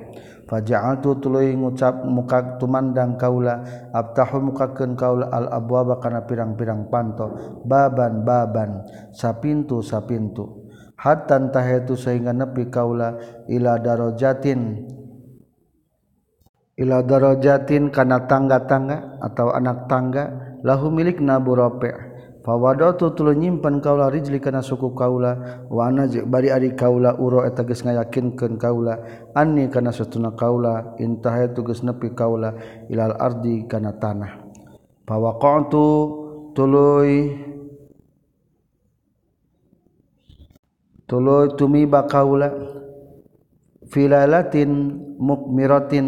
Faja'altu 0.48 1.20
tuluy 1.20 1.52
ngucap 1.60 2.08
muka 2.08 2.56
tumandang 2.56 3.20
kaula 3.20 3.68
abtahu 3.92 4.48
mukakeun 4.48 4.96
kaula 4.96 5.28
al 5.28 5.52
abwaba 5.52 6.00
kana 6.00 6.24
pirang-pirang 6.24 6.88
panto 6.88 7.60
baban 7.68 8.24
baban 8.24 8.88
sapintu 9.12 9.84
sapintu. 9.84 10.72
Hatta 10.98 11.38
tahetu 11.52 12.00
sehingga 12.00 12.32
nepi 12.32 12.72
kaula 12.72 13.20
ila 13.52 13.76
darajatin 13.78 14.88
ila 16.80 17.04
darajatin 17.04 17.92
kana 17.92 18.26
tangga-tangga 18.26 19.20
atau 19.20 19.52
anak 19.52 19.86
tangga 19.92 20.58
lahu 20.64 20.90
milik 20.90 21.20
nabu 21.20 21.54
rafi' 21.60 22.07
fawadatu 22.48 23.12
tulu 23.12 23.36
nyimpan 23.36 23.84
kaula 23.84 24.08
rijli 24.08 24.40
kana 24.40 24.64
suku 24.64 24.96
kaula. 24.96 25.68
Wa 25.68 25.92
ana 25.92 26.08
bari 26.08 26.48
ari 26.48 26.72
kaula 26.80 27.20
uro 27.20 27.44
eta 27.44 27.68
geus 27.68 27.84
ngayakinkeun 27.84 28.56
kaula. 28.56 28.96
Anni 29.36 29.68
kana 29.68 29.92
satuna 29.92 30.32
kaula. 30.32 30.96
Intaha 31.04 31.44
e 31.44 31.48
tu 31.52 31.68
geus 31.68 31.84
nepi 31.84 32.16
kaula. 32.16 32.56
Ilal 32.88 33.20
ardi 33.20 33.68
kana 33.68 34.00
tanah. 34.00 34.48
Fawaqatu 35.04 35.88
tuluy 36.56 37.36
tuluy 41.04 41.52
tumiba 41.60 42.08
kaula. 42.08 42.48
Filalatin 43.92 44.72
mukmiratin. 45.20 46.08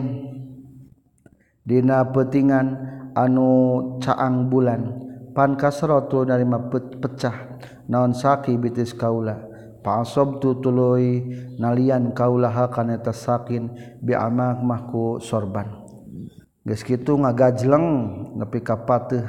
Dina 1.67 2.08
petingan 2.15 2.67
anu 3.12 3.52
caang 3.99 4.47
bulan. 4.47 5.08
Pan 5.39 5.56
kasratu 5.56 6.28
narima 6.28 6.60
pecah. 6.67 7.63
Naon 7.88 8.12
saki 8.12 8.60
bitis 8.60 8.91
kaula. 8.91 9.39
Pasob 9.80 10.43
tu 10.43 10.60
tuluy 10.60 11.32
nalian 11.56 12.12
kaula 12.12 12.52
hakana 12.52 12.99
eta 12.99 13.15
sakin 13.15 13.71
bi 14.04 14.12
amak 14.12 14.60
mahku 14.60 15.23
sorban. 15.23 15.88
Geus 16.67 16.84
kitu 16.84 17.15
ngagajleng 17.15 17.88
nepi 18.36 18.60
ka 18.60 18.84
pateuh 18.84 19.23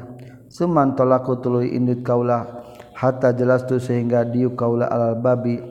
seman 0.51 0.99
tolaku 0.99 1.39
tuluy 1.39 1.79
indit 1.79 2.03
kaula 2.03 2.67
hatta 2.99 3.31
jelas 3.31 3.63
tu 3.71 3.79
sehingga 3.79 4.27
diu 4.27 4.59
kaula 4.59 4.91
alal 4.91 5.15
babi 5.15 5.63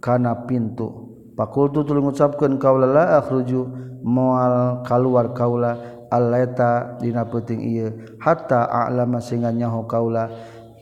kana 0.00 0.48
pintu. 0.48 1.20
Pakultu 1.36 1.84
tuluy 1.84 2.00
ngucapkeun 2.00 2.56
kaula 2.56 2.88
la 2.88 3.04
akhruju 3.20 3.60
moal 4.00 4.80
kaluar 4.88 5.36
kaula 5.36 5.95
aleta 6.10 6.98
dina 6.98 7.26
puting 7.26 7.62
ieu. 7.62 8.18
Hatta 8.22 8.66
a'lama 8.66 9.18
singa 9.22 9.50
nyaho 9.50 9.86
kaula 9.86 10.30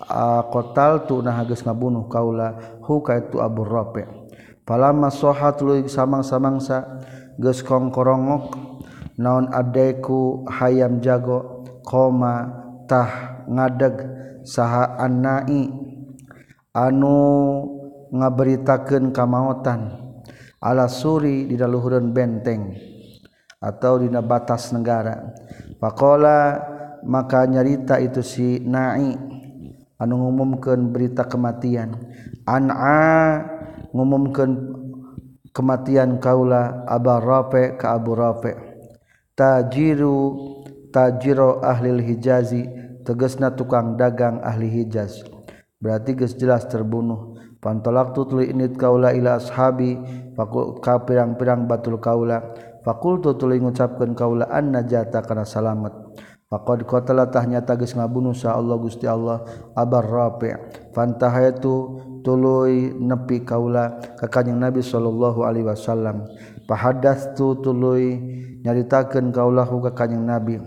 aqtal 0.05 1.09
tu 1.09 1.25
nah 1.25 1.41
geus 1.49 1.65
ngabunuh 1.65 2.11
kaula 2.13 2.79
hu 2.85 3.01
kaitu 3.01 3.41
Abu 3.41 3.65
Rafi. 3.65 4.05
Palama 4.65 5.13
sohat 5.13 5.61
luig 5.61 5.93
samang-samangsa 5.93 7.05
geus 7.37 7.61
kongkorongok 7.61 8.57
naon 9.21 9.53
adeku 9.53 10.49
hayam 10.49 11.05
jago 11.05 11.65
koma 11.85 12.49
tah 12.89 13.45
ngadeg 13.49 13.97
saha 14.45 14.97
annai. 15.01 15.69
Anu 16.75 17.23
ngaberitakeun 18.11 19.15
kamaotan 19.15 19.95
ala 20.59 20.91
suri 20.91 21.47
di 21.47 21.55
daluhureun 21.55 22.11
benteng. 22.11 22.94
atau 23.65 23.97
dina 23.97 24.21
batas 24.21 24.69
negara. 24.77 25.33
Pakola 25.81 26.61
maka 27.01 27.49
nyarita 27.49 27.97
itu 27.97 28.21
si 28.21 28.61
na'i 28.61 29.17
anu 29.97 30.21
ngumumkeun 30.21 30.93
berita 30.93 31.25
kematian. 31.25 31.97
An'a 32.45 33.41
ngumumkeun 33.97 34.53
kematian 35.57 36.21
kaula 36.21 36.85
aba 36.85 37.25
rafi 37.25 37.81
ka 37.81 37.97
abu 37.97 38.13
rafi. 38.13 38.53
Tajiru 39.33 40.21
tajiro 40.93 41.65
ahli 41.65 42.05
hijazi 42.05 42.69
tegesna 43.03 43.57
tukang 43.57 43.97
dagang 43.97 44.45
ahli 44.45 44.69
hijaz. 44.69 45.25
Berarti 45.81 46.17
geus 46.17 46.37
jelas 46.37 46.69
terbunuh. 46.69 47.37
Pantolak 47.61 48.13
tutli 48.13 48.53
init 48.53 48.77
kaula 48.77 49.17
ila 49.17 49.41
ashabi 49.41 49.97
ka 50.85 50.95
pirang-pirang 51.09 51.65
batul 51.65 51.97
kaula. 51.97 52.45
fakultu 52.85 53.35
tuli 53.35 53.59
ngucapkan 53.59 54.13
kaulaan 54.13 54.71
najata 54.71 55.25
kana 55.25 55.43
salamet. 55.43 55.97
Faqad 56.55 56.87
qatala 56.87 57.33
tahnyata 57.33 57.75
geus 57.75 57.97
ngabunuh 57.99 58.37
sa 58.37 58.55
Allah 58.55 58.79
Gusti 58.79 59.09
Allah. 59.09 59.43
Abar 59.75 60.07
Rafi' 60.07 60.55
fantahaitu 60.95 61.99
tuluy 62.23 62.95
nepi 62.95 63.43
kaula 63.43 63.99
ka 64.21 64.31
kanjing 64.31 64.61
Nabi 64.61 64.85
sallallahu 64.85 65.43
alaihi 65.43 65.67
wasallam. 65.67 66.29
Fahadastu 66.71 67.59
tuluy 67.59 68.21
nyaritakeun 68.63 69.35
kaula 69.35 69.67
ka 69.67 70.05
kanjing 70.05 70.23
Nabi. 70.23 70.61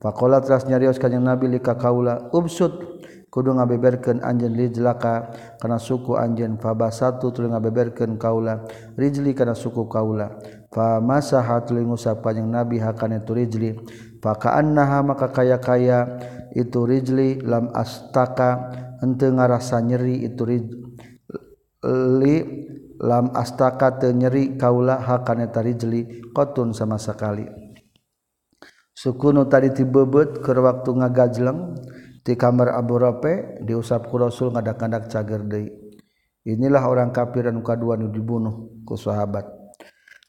Faqala 0.00 0.40
teras 0.40 0.64
nyarios 0.64 0.96
kanjing 0.96 1.20
Nabi 1.20 1.50
lika 1.50 1.76
kaula 1.76 2.30
ubsud. 2.32 2.94
Kudu 3.34 3.50
ngabeberkeun 3.50 4.22
anjeun 4.22 4.54
rijlaka 4.54 5.34
kana 5.58 5.82
suku 5.82 6.14
anjeun. 6.14 6.54
Fabasatu 6.56 7.34
tuluy 7.34 7.50
ngabeberkeun 7.50 8.14
kaula 8.16 8.62
rijli 8.94 9.34
kana 9.34 9.58
suku 9.58 9.90
kaula. 9.90 10.38
Fa 10.74 10.98
masaha 10.98 11.62
tuluy 11.62 11.86
ngusap 11.86 12.18
panjang 12.26 12.50
nabi 12.50 12.82
hakana 12.82 13.22
itu 13.22 13.30
rijli. 13.30 13.78
Fa 14.18 14.34
ka'annaha 14.34 15.06
maka 15.06 15.30
kaya-kaya 15.30 16.18
itu 16.50 16.82
rijli. 16.82 17.38
Lam 17.46 17.70
astaka 17.70 18.74
henteu 18.98 19.30
ngarasa 19.38 19.78
nyeri 19.78 20.26
itu 20.26 20.42
rijli. 20.42 22.36
Lam 22.98 23.30
astaka 23.38 24.02
teu 24.02 24.10
nyeri 24.10 24.58
kaula 24.58 24.98
hakana 24.98 25.46
rijli 25.46 26.34
qatun 26.34 26.74
sama 26.74 26.98
sekali. 26.98 27.46
Suku 28.94 29.30
nu 29.30 29.46
tadi 29.46 29.70
tibebet 29.70 30.42
keur 30.42 30.58
waktu 30.66 30.90
ngagajleng 30.90 31.78
kamar 32.32 32.72
Abu 32.72 32.96
Rape 32.96 33.60
diusapku 33.60 34.16
Rasul 34.16 34.56
ngada-kandak 34.56 35.12
cager 35.12 35.44
inilah 36.48 36.84
orang 36.88 37.12
kafiran 37.12 37.60
muka2 37.60 38.08
dibunuh 38.08 38.80
ke 38.88 38.96
sahabat 38.96 39.63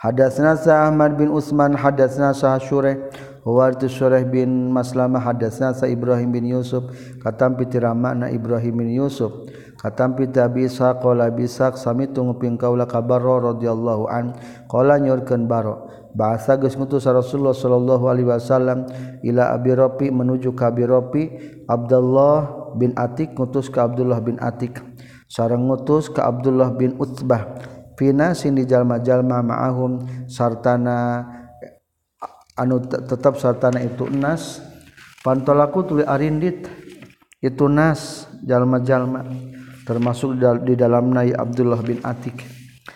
Hadatsna 0.06 0.54
Ahmad 0.86 1.18
bin 1.18 1.34
Utsman 1.34 1.74
hadatsna 1.74 2.30
Sa 2.38 2.62
Syurah 2.62 2.94
wa 3.42 3.74
Syurah 3.74 4.22
bin 4.22 4.70
Maslamah 4.70 5.18
hadatsna 5.18 5.74
Sa 5.74 5.90
Ibrahim 5.90 6.30
bin 6.30 6.46
Yusuf 6.46 6.94
katam 7.26 7.58
pitiramana 7.58 8.30
Ibrahim 8.30 8.86
bin 8.86 8.94
Yusuf 8.94 9.34
katam 9.82 10.14
pitabi 10.14 10.70
sa 10.70 10.94
qala 11.02 11.34
bisak 11.34 11.82
sami 11.82 12.06
tunggu 12.06 12.38
nguping 12.38 12.54
kaula 12.54 12.86
kabar 12.86 13.18
radhiyallahu 13.18 14.06
an 14.06 14.38
qala 14.70 15.02
nyorkeun 15.02 15.50
baro 15.50 15.90
bahasa 16.14 16.54
geus 16.54 16.78
ngutus 16.78 17.10
Rasulullah 17.10 17.58
sallallahu 17.58 18.06
alaihi 18.06 18.30
wasallam 18.30 18.86
ila 19.26 19.58
Abi 19.58 19.74
Rafi 19.74 20.14
menuju 20.14 20.54
ka 20.54 20.70
Abi 20.70 20.86
Rafi 20.86 21.24
Abdullah 21.66 22.74
bin 22.78 22.94
Atik 22.94 23.34
ngutus 23.34 23.74
ka 23.74 23.90
Abdullah 23.90 24.22
bin 24.22 24.38
Atik 24.38 24.82
sareng 25.30 25.66
ngutus 25.66 26.14
ka 26.14 26.30
Abdullah 26.30 26.74
bin 26.78 26.94
Utsbah 27.02 27.74
pina 27.96 28.36
sing 28.36 28.56
dijallma-jalma 28.56 29.42
ma'ahum 29.42 30.28
sartana 30.28 31.26
anu 32.56 32.80
tetap 32.88 33.40
sartana 33.40 33.84
itu 33.84 34.08
enas 34.08 34.64
pantolaku 35.24 35.84
tuli 35.84 36.04
arindit 36.08 36.68
itu 37.44 37.66
nas 37.68 38.32
jalma-jalma 38.44 39.26
termasuk 39.86 40.36
di 40.66 40.74
dalam 40.74 41.14
nai 41.14 41.32
Abdullah 41.32 41.80
bin 41.86 42.02
Atik. 42.02 42.42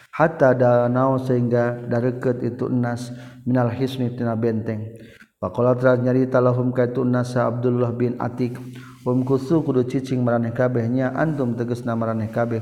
Hatta 0.09 0.51
danau 0.51 1.21
sehingga 1.21 1.79
dareket 1.87 2.43
itu 2.43 2.67
enas 2.67 3.13
minal 3.45 3.71
hisni 3.71 4.11
tina 4.11 4.35
benteng. 4.35 4.97
Pakola 5.39 5.71
telah 5.71 5.95
nyarita 5.95 6.43
lahum 6.43 6.75
kaitu 6.75 7.07
nasa 7.07 7.47
Abdullah 7.47 7.95
bin 7.95 8.19
Atik. 8.19 8.59
Um 9.07 9.23
kusu 9.23 9.63
kudu 9.63 9.87
cicing 9.87 10.19
maraneh 10.19 10.51
kabehnya 10.51 11.15
antum 11.15 11.55
teges 11.55 11.87
na 11.87 11.95
maraneh 11.95 12.27
kabeh 12.27 12.59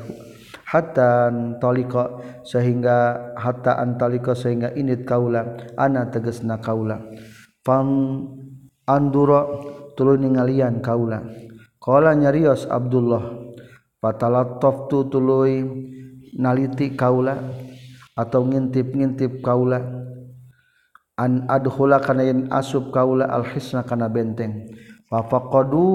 hatta 0.67 1.31
talika 1.63 2.19
sehingga 2.43 3.31
hatta 3.39 3.79
antalika 3.79 4.35
sehingga 4.35 4.75
init 4.75 5.07
kaula 5.07 5.55
ana 5.79 6.11
tegesna 6.11 6.59
kaula. 6.59 6.99
Fam 7.63 7.87
andura 8.83 9.47
tuluy 9.95 10.19
ningalian 10.19 10.83
kaula. 10.83 11.23
Qala 11.79 12.11
nyarios 12.19 12.67
Abdullah 12.67 13.47
fatalattaftu 14.03 15.07
tuluy 15.07 15.63
naliti 16.35 16.91
kaula 16.99 17.39
atau 18.11 18.43
ngintip-ngintip 18.43 19.39
kaula 19.39 19.79
an 21.15 21.47
adkhula 21.47 22.03
kana 22.03 22.27
yen 22.27 22.51
asub 22.51 22.91
kaula 22.91 23.23
al 23.31 23.47
hisna 23.47 23.87
kana 23.87 24.11
benteng. 24.11 24.67
Fa 25.07 25.23
faqadu 25.23 25.87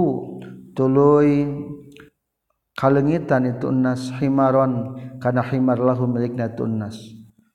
tuluy 0.73 1.45
kalengitan 2.83 3.47
itu 3.47 3.71
nas 3.71 4.11
himaron 4.19 4.99
kana 5.23 5.47
himar 5.47 5.79
lahu 5.79 6.11
milikna 6.11 6.51
itu 6.51 6.67
nas. 6.67 6.99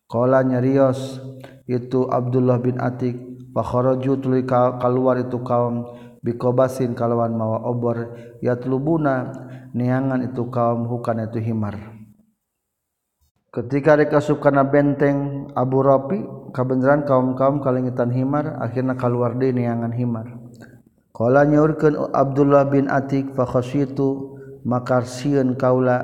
Qala 0.07 0.39
nyarios 0.39 1.19
itu 1.67 2.07
Abdullah 2.07 2.63
bin 2.63 2.79
Atik 2.79 3.19
fa 3.51 3.59
kharaju 3.59 4.11
tuluy 4.23 4.47
keluar 4.47 5.19
itu 5.19 5.43
kaum 5.43 5.83
bikobasin 6.23 6.95
kalawan 6.95 7.35
mawa 7.35 7.59
obor 7.67 8.15
yatlubuna 8.39 9.35
niangan 9.75 10.31
itu 10.31 10.47
kaum 10.47 10.87
hukana 10.87 11.27
itu 11.27 11.43
himar. 11.43 11.75
Ketika 13.51 13.99
mereka 13.99 14.23
karena 14.23 14.63
benteng 14.63 15.49
Abu 15.59 15.83
Rafi 15.83 16.23
kebenaran 16.55 17.03
kaum-kaum 17.03 17.59
kalingitan 17.59 18.15
himar 18.15 18.63
akhirnya 18.63 18.95
keluar 18.95 19.35
di 19.35 19.51
niangan 19.51 19.91
himar. 19.91 20.39
Kala 21.11 21.43
nyaurkeun 21.43 22.15
Abdullah 22.15 22.69
bin 22.71 22.87
Atik 22.87 23.33
fa 23.33 23.43
khasyitu 23.43 24.36
makar 24.67 25.07
siun 25.07 25.55
kaula 25.55 26.03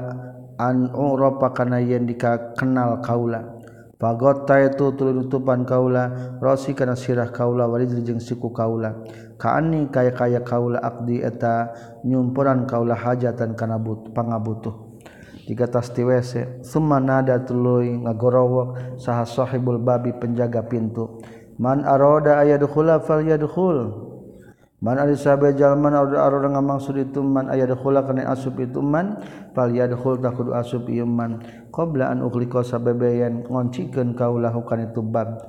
an 0.55 0.87
anropa 0.95 1.51
kana 1.51 1.83
yen 1.83 2.07
dikenal 2.07 3.03
kaula. 3.03 3.59
Pagota 3.99 4.59
itu 4.59 4.91
tulunutupan 4.99 5.63
kaula 5.63 6.35
Rosi 6.43 6.75
kana 6.75 6.91
sirah 6.91 7.31
kaula 7.31 7.67
warid 7.67 7.91
jeung 8.03 8.19
siku 8.19 8.51
kaula. 8.51 9.03
Kaani 9.39 9.87
kaya 9.91 10.11
kaya 10.15 10.39
kaula 10.43 10.79
akdi 10.79 11.23
eta 11.23 11.71
nyumpuran 12.03 12.63
kaula 12.67 12.95
hajatan 12.95 13.55
kana 13.55 13.79
but 13.79 14.11
pangabutuh. 14.15 14.95
Tiga 15.43 15.67
tas 15.67 15.91
tiwese 15.91 16.63
semua 16.63 17.03
nada 17.03 17.35
tuluy 17.43 17.99
ngagorowok 17.99 18.95
saha 18.95 19.27
sahibul 19.27 19.79
babi 19.79 20.15
penjaga 20.15 20.63
pintu. 20.63 21.19
Man 21.59 21.83
aroda 21.83 22.39
ayadkhula 22.39 23.03
falyadkhul. 23.03 24.11
Man 24.83 24.99
ari 24.99 25.15
sabe 25.15 25.55
jalman 25.55 25.95
ar 25.95 26.11
ar 26.11 26.43
ngamangsud 26.43 26.99
itu 26.99 27.23
man 27.23 27.47
aya 27.47 27.63
dakhula 27.63 28.03
kana 28.03 28.27
asub 28.27 28.59
itu 28.59 28.83
man 28.83 29.15
fal 29.55 29.71
yadkhul 29.71 30.19
takudu 30.19 30.51
asub 30.51 30.91
ieu 30.91 31.07
man. 31.07 31.39
Qabla 31.71 32.11
an 32.11 32.19
ukhliqa 32.19 32.67
sababayan 32.67 33.47
ngoncikeun 33.47 34.11
kaulah 34.11 34.51
kana 34.67 34.91
itu 34.91 34.99
bab. 34.99 35.39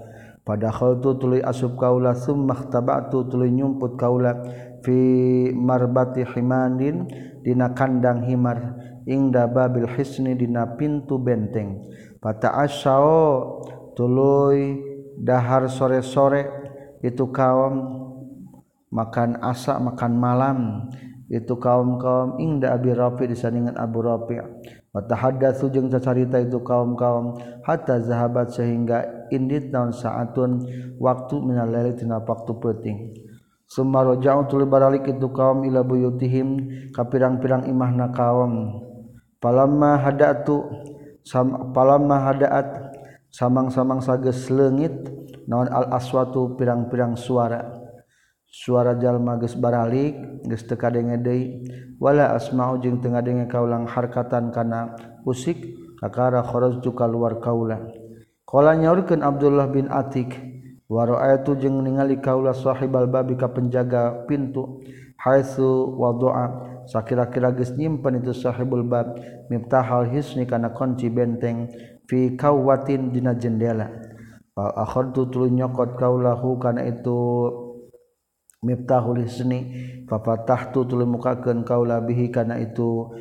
Pada 0.47 0.71
khaltu 0.71 1.19
tuluy 1.19 1.43
asub 1.43 1.75
kaula 1.75 2.15
summa 2.15 2.55
khtabatu 2.55 3.27
tuluy 3.27 3.51
nyumput 3.51 3.99
kaula 3.99 4.39
fi 4.87 5.51
marbati 5.51 6.23
himanin 6.23 7.11
dina 7.43 7.75
kandang 7.75 8.23
himar. 8.23 8.79
Ingda 9.03 9.51
babil 9.51 9.91
hisni 9.99 10.39
dina 10.39 10.79
pintu 10.79 11.19
benteng. 11.19 11.91
Fata 12.23 12.55
asyao 12.55 13.67
tuluy 13.99 14.79
dahar 15.19 15.67
sore-sore 15.67 16.47
itu 17.03 17.27
kaum 17.35 18.05
makan 18.95 19.43
asa 19.43 19.83
makan 19.83 20.13
malam. 20.15 20.59
Itu 21.27 21.59
kaum-kaum 21.59 22.39
ingda 22.39 22.77
Abi 22.79 22.95
Rafi 22.95 23.27
disandingan 23.27 23.75
Abu 23.75 24.07
Rafi. 24.07 24.39
Wa 24.95 25.03
tahaddatsu 25.03 25.73
jeung 25.75 25.91
cacarita 25.91 26.39
itu 26.39 26.63
kaum-kaum. 26.63 27.35
Hatta 27.67 27.99
zahabat 27.99 28.55
sehingga 28.55 29.27
indit 29.35 29.75
naun 29.75 29.91
saatun 29.91 30.63
waktu 31.03 31.35
minal 31.43 31.67
laili 31.67 31.99
tina 31.99 32.23
waktu 32.23 32.53
peuting. 32.55 32.99
Summa 33.65 34.05
raja'u 34.07 34.47
tuluy 34.47 34.69
baralik 34.69 35.09
itu 35.09 35.27
kaum 35.35 35.67
ila 35.67 35.83
buyutihim 35.83 36.71
ka 36.95 37.09
pirang-pirang 37.09 37.67
imahna 37.67 38.13
kaum. 38.15 38.85
Palamma 39.43 39.99
hadatu 39.99 40.63
sam, 41.25 41.73
palamma 41.73 42.31
hadaat 42.31 42.95
samang-samang 43.33 44.05
sages 44.05 44.53
leungit 44.53 44.93
naon 45.49 45.67
al 45.73 45.91
aswatu 45.97 46.55
pirang-pirang 46.55 47.17
suara. 47.17 47.84
suara 48.55 48.95
jalma 49.03 49.35
geus 49.43 49.59
baralik 49.59 50.15
geus 50.47 50.63
teu 50.63 50.79
kadenge 50.79 51.19
deui 51.19 51.67
wala 51.99 52.39
asma'u 52.39 52.79
jeung 52.79 53.03
teu 53.03 53.11
ngadenge 53.11 53.51
kaulang 53.51 53.91
harkatan 53.91 54.55
kana 54.55 54.95
usik 55.27 55.75
kakara 55.99 56.47
kharajtu 56.47 56.95
kaluar 56.95 57.43
kaula. 57.43 57.83
Qala 58.47 58.79
nyaurkeun 58.79 59.27
Abdullah 59.27 59.67
bin 59.67 59.91
Atik 59.91 60.39
wa 60.87 61.03
ra'aitu 61.03 61.59
jeung 61.59 61.83
ningali 61.83 62.23
kaula 62.23 62.55
sahibal 62.55 63.11
babi 63.11 63.35
ka 63.35 63.51
penjaga 63.51 64.23
pintu 64.31 64.79
haitsu 65.19 65.99
wadu'a 65.99 66.87
sakira-kira 66.87 67.51
geus 67.59 67.75
nyimpen 67.75 68.23
itu 68.23 68.31
sahibul 68.31 68.87
bab 68.87 69.19
miftahal 69.51 70.07
hisni 70.07 70.47
kana 70.47 70.71
kunci 70.71 71.11
benteng 71.11 71.67
fi 72.07 72.39
kawatin 72.39 73.11
dina 73.11 73.35
jendela. 73.35 73.91
Fa 74.55 74.71
akhadtu 74.87 75.27
tulunyokot 75.35 75.99
kaulahu 75.99 76.63
kana 76.63 76.87
itu 76.87 77.19
miftahul 78.65 79.21
hisni 79.21 79.69
fafatahtu 80.09 80.89
tuluy 80.89 81.05
mukakeun 81.05 81.63
kaula 81.69 82.01
bihi 82.01 82.33
kana 82.33 82.57
itu 82.59 83.13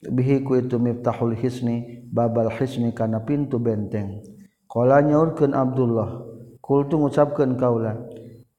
bihi 0.00 0.46
ku 0.46 0.56
itu 0.56 0.78
miftahul 0.78 1.34
hisni 1.34 2.06
babal 2.08 2.48
hisni 2.54 2.94
kana 2.94 3.20
pintu 3.26 3.58
benteng. 3.58 4.22
Qala 4.70 5.02
nyaurkeun 5.02 5.50
Abdullah 5.50 6.22
kultu 6.62 7.02
ngucapkeun 7.02 7.58
kaula 7.58 7.98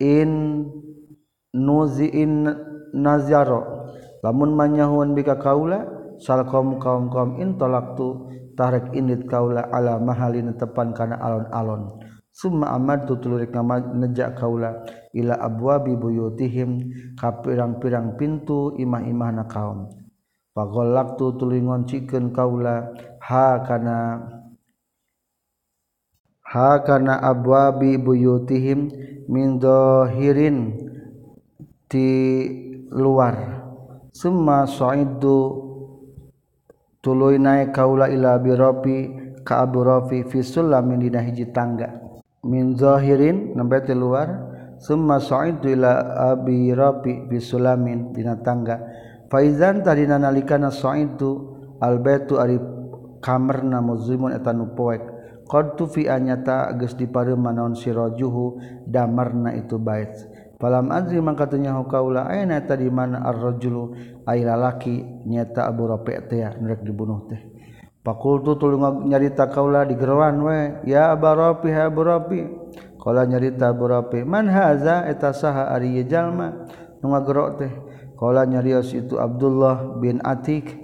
in 0.03 0.67
nuziin 1.55 2.51
nazaro 2.91 3.87
lamun 4.19 4.51
manyahuan 4.51 5.15
bika 5.15 5.39
kaula 5.39 5.87
salkom 6.19 6.77
kaum 6.83 7.07
kaum 7.07 7.39
in 7.39 7.55
talaktu 7.55 8.27
tarik 8.59 8.91
indit 8.91 9.23
kaula 9.25 9.65
ala 9.71 9.97
mahalin 9.97 10.53
tepan 10.59 10.91
kana 10.91 11.15
alon-alon 11.17 11.97
summa 12.31 12.71
amadtu 12.71 13.19
tulurik 13.19 13.51
nejak 13.51 14.39
kaula 14.39 14.87
ila 15.11 15.35
abwabi 15.35 15.99
buyutihim 15.99 16.79
ka 17.19 17.43
pirang-pirang 17.43 18.15
pintu 18.15 18.75
imah-imah 18.79 19.31
na 19.35 19.43
kaum. 19.45 19.91
Fagolaktu 20.51 21.39
tuluy 21.39 21.63
ngoncikeun 21.63 22.35
kaula 22.35 22.91
ha 23.23 23.63
kana 23.63 24.19
ha 26.43 26.71
kana 26.83 27.19
abwabi 27.23 27.95
buyutihim 27.95 28.91
min 29.31 29.59
dhahirin 29.59 30.75
ti 31.87 32.07
luar. 32.91 33.63
Summa 34.11 34.67
sa'idtu 34.67 35.39
tuluy 36.99 37.39
naik 37.39 37.71
kaula 37.71 38.11
ila 38.11 38.35
birafi 38.35 38.97
ka 39.47 39.63
abu 39.63 39.87
rafi 39.87 40.27
fi 40.27 40.43
sulamin 40.43 40.99
dina 40.99 41.23
hiji 41.23 41.47
tangga 41.55 42.00
min 42.45 42.73
zahirin 42.77 43.53
nembe 43.53 43.81
ti 43.85 43.93
luar. 43.93 44.49
Summa 44.81 45.21
sa'idu 45.21 45.77
ila 45.77 45.93
abi 46.33 46.73
rabi 46.73 47.29
bi 47.29 47.37
sulamin 47.37 48.17
dina 48.17 48.33
tangga. 48.41 48.81
Faizan 49.29 49.85
tadina 49.85 50.17
nalikana 50.17 50.73
sa'idu 50.73 51.53
al 51.77 52.01
baitu 52.01 52.41
ari 52.41 52.57
kamarna 53.21 53.77
muzlimun 53.77 54.33
eta 54.33 54.57
nu 54.57 54.73
poek. 54.73 55.05
Qad 55.45 55.77
tufi 55.77 56.09
anyata 56.09 56.73
geus 56.79 56.97
dipareuh 56.97 57.37
manaon 57.37 57.77
sirajuhu 57.77 58.57
damarna 58.89 59.53
itu 59.53 59.77
bait. 59.77 60.09
Falam 60.57 60.89
adri 60.89 61.21
mangka 61.21 61.45
tanya 61.45 61.77
kaula 61.85 62.25
aina 62.25 62.61
tadi 62.65 62.89
mana 62.89 63.21
ar-rajulu? 63.21 63.93
Ay 64.25 64.41
lalaki 64.41 65.25
nyata 65.27 65.69
abu 65.69 65.89
rabi 65.89 66.17
teh 66.25 66.41
rek 66.41 66.81
dibunuh 66.81 67.27
teh. 67.29 67.50
Pakultu 68.01 68.57
tulung 68.57 69.05
nyarita 69.05 69.45
kaulah 69.53 69.85
di 69.85 69.93
geroan 69.93 70.41
we. 70.41 70.89
Ya 70.89 71.13
baropi 71.13 71.69
ha 71.69 71.85
baropi 71.85 72.49
kala 72.97 73.29
nyarita 73.29 73.69
baropi 73.77 74.25
man 74.25 74.49
haza? 74.49 75.05
Eta 75.05 75.29
saha 75.33 75.69
ari 75.69 76.01
jalma. 76.09 76.65
Nu 77.01 77.13
ngagerok 77.13 77.49
teh. 77.61 77.73
Kala 78.17 78.45
nyarios 78.45 78.93
itu 78.93 79.17
Abdullah 79.17 80.01
bin 80.01 80.21
Atik 80.21 80.77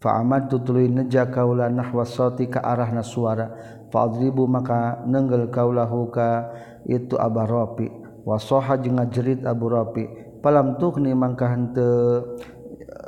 fa 0.00 0.20
amadtu 0.20 0.60
tuluy 0.60 0.88
neja 0.88 1.28
kaulah 1.28 1.68
nahwa 1.68 2.08
sati 2.08 2.48
ka 2.48 2.64
arahna 2.64 3.04
suara. 3.04 3.52
Fa 3.92 4.08
adribu 4.08 4.48
maka 4.48 5.04
nenggel 5.04 5.52
kaulahu 5.52 6.08
ka 6.08 6.48
itu 6.88 7.20
abaropi 7.20 7.92
wasoha 8.24 8.80
jeung 8.80 8.96
ngajerit 8.96 9.44
Abu 9.44 9.68
Rafi 9.68 10.04
palam 10.40 10.78
tuhni 10.80 11.12
mangka 11.12 11.50
henteu 11.52 12.38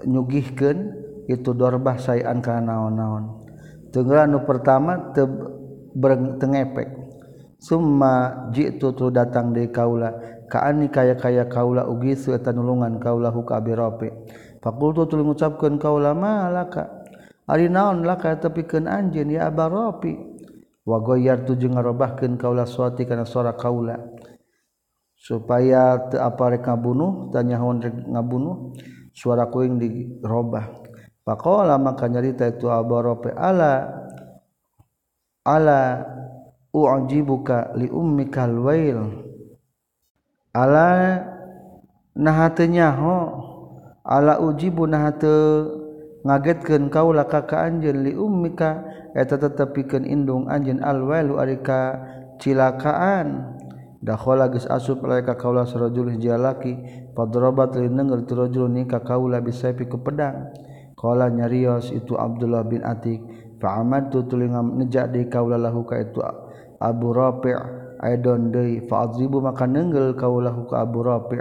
nyugihkeun 0.05 0.79
itu 1.27 1.51
dorbah 1.57 1.97
sayan 1.97 2.45
kana 2.45 2.77
naon-naon. 2.77 3.44
tenggeranu 3.95 4.43
pertama 4.43 5.15
te 5.15 5.23
tengepek 6.43 6.89
summa 7.63 8.51
jitu 8.51 8.91
tu 8.99 9.15
datang 9.15 9.55
dari 9.55 9.71
kaula 9.71 10.11
kaani 10.51 10.91
kaya 10.91 11.15
kaya 11.15 11.47
kaula 11.47 11.87
ugi 11.87 12.19
sueta 12.19 12.51
nulungan 12.51 12.99
kaula 12.99 13.31
huka 13.31 13.63
birope 13.63 14.11
fakultu 14.59 15.07
tu 15.07 15.15
mengucapkan 15.23 15.79
kaula 15.79 16.11
malaka 16.11 17.07
ari 17.47 17.71
naon 17.71 18.03
laka 18.03 18.35
tepikeun 18.43 18.91
anjeun 18.91 19.31
ya 19.31 19.47
abaropi 19.47 20.35
wa 20.85 21.01
goyar 21.01 21.49
tu 21.49 21.57
jeung 21.57 21.79
ngarobahkeun 21.79 22.37
kaula 22.37 22.69
suati 22.69 23.09
karena 23.09 23.25
suara 23.25 23.57
kaula. 23.57 23.97
Supaya 25.25 26.13
te 26.13 26.21
apa 26.21 26.53
rek 26.53 26.69
ngabunuh 26.69 27.33
tanya 27.33 27.57
hon 27.57 27.81
rek 27.81 27.97
ngabunuh 28.13 28.77
suara 29.17 29.49
kuing 29.49 29.81
dirobah 29.81 30.84
Pakola 31.25 31.81
maka 31.81 32.05
nyarita 32.05 32.53
itu 32.53 32.69
aborope 32.69 33.33
ala 33.33 33.89
ala 35.41 36.05
u'ajibuka 36.69 37.73
li 37.81 37.89
ummi 37.89 38.29
kalwail 38.29 39.25
ala 40.53 40.89
nahatenya 42.15 42.93
ho. 42.95 43.17
Ala 44.05 44.37
ujibu 44.37 44.85
nahate 44.85 45.33
ngagetkeun 46.29 46.93
kaula 46.93 47.25
ka 47.25 47.49
ka 47.49 47.65
anjeun 47.65 48.05
li 48.05 48.13
ummika 48.13 48.85
eta 49.17 49.41
tetepikeun 49.41 50.05
indung 50.05 50.45
anjeun 50.45 50.85
alwailu 50.85 51.41
ari 51.41 51.57
ka 51.65 52.05
cilakaan. 52.37 53.57
Dakhala 54.05 54.53
geus 54.53 54.69
asup 54.69 55.01
laika 55.09 55.41
kaula 55.41 55.65
sarajul 55.65 56.13
hiji 56.13 56.29
laki 56.29 56.77
padrabat 57.17 57.81
li 57.81 57.89
nenggel 57.89 58.29
tu 58.29 58.37
rajul 58.37 58.69
ni 58.69 58.85
ka 58.85 59.01
kaula 59.01 59.41
bisayfi 59.41 59.89
ku 59.89 59.97
pedang. 59.97 60.53
Nyarios 61.13 61.93
itu 61.93 62.17
Abdullah 62.17 62.65
bin 62.65 62.81
Atik. 62.81 63.21
Faamad 63.65 64.13
tu 64.13 64.29
tulinga 64.29 64.61
nejak 64.61 65.17
di 65.17 65.25
kaulahu 65.25 65.89
ka 65.89 65.97
itu 65.97 66.21
Abu 66.77 67.17
Rafi' 67.17 67.57
aidon 67.97 68.53
deui 68.53 68.85
fa'adzibu 68.85 69.41
maka 69.41 69.65
nenggel 69.65 70.13
kaulahu 70.13 70.69
ka 70.69 70.85
Abu 70.85 71.01
Rafi' 71.01 71.41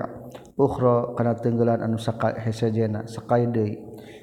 ukhra 0.56 1.12
kana 1.20 1.36
tenggelan 1.36 1.84
anu 1.84 2.00
sakai 2.00 2.40
hesejena 2.40 3.04
sakai 3.12 3.52
deui 3.52 3.76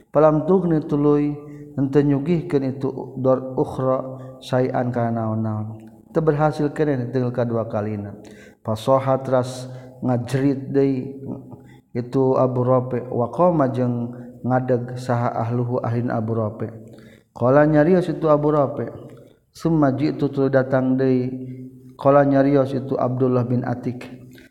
palam 0.09 0.49
tughni 0.49 0.80
tuluy 0.88 1.36
henteu 1.76 2.01
nyugihkeun 2.01 2.72
itu 2.72 2.88
dor 3.20 3.53
ukhra 3.61 4.16
sayan 4.41 4.88
kana 4.88 5.20
naon-naon. 5.20 5.76
Teu 6.09 6.24
berhasil 6.24 6.72
keneh 6.72 7.12
tenggel 7.12 7.36
kadua 7.36 7.68
kalina 7.68 8.16
fasoha 8.64 9.20
teras 9.20 9.68
ngajrit 10.01 10.72
deui 10.72 11.20
itu 11.93 12.22
Abu 12.38 12.64
Rafi' 12.64 13.12
wa 13.12 13.28
qama 13.28 13.68
jeung 13.68 14.14
ngadeg 14.45 14.97
saha 14.97 15.32
ahluhu 15.36 15.80
ahlin 15.84 16.09
Abu 16.09 16.36
Rafi. 16.36 16.68
Qala 17.30 17.64
nyarios 17.64 18.11
itu 18.11 18.26
Abu 18.26 18.51
Rafi. 18.53 18.86
Summa 19.51 19.95
jitu 19.95 20.30
tu 20.30 20.47
datang 20.51 20.95
deui. 20.95 21.30
Qala 21.99 22.24
nyarios 22.24 22.72
itu 22.72 22.97
Abdullah 22.97 23.45
bin 23.45 23.62
Atik. 23.66 24.07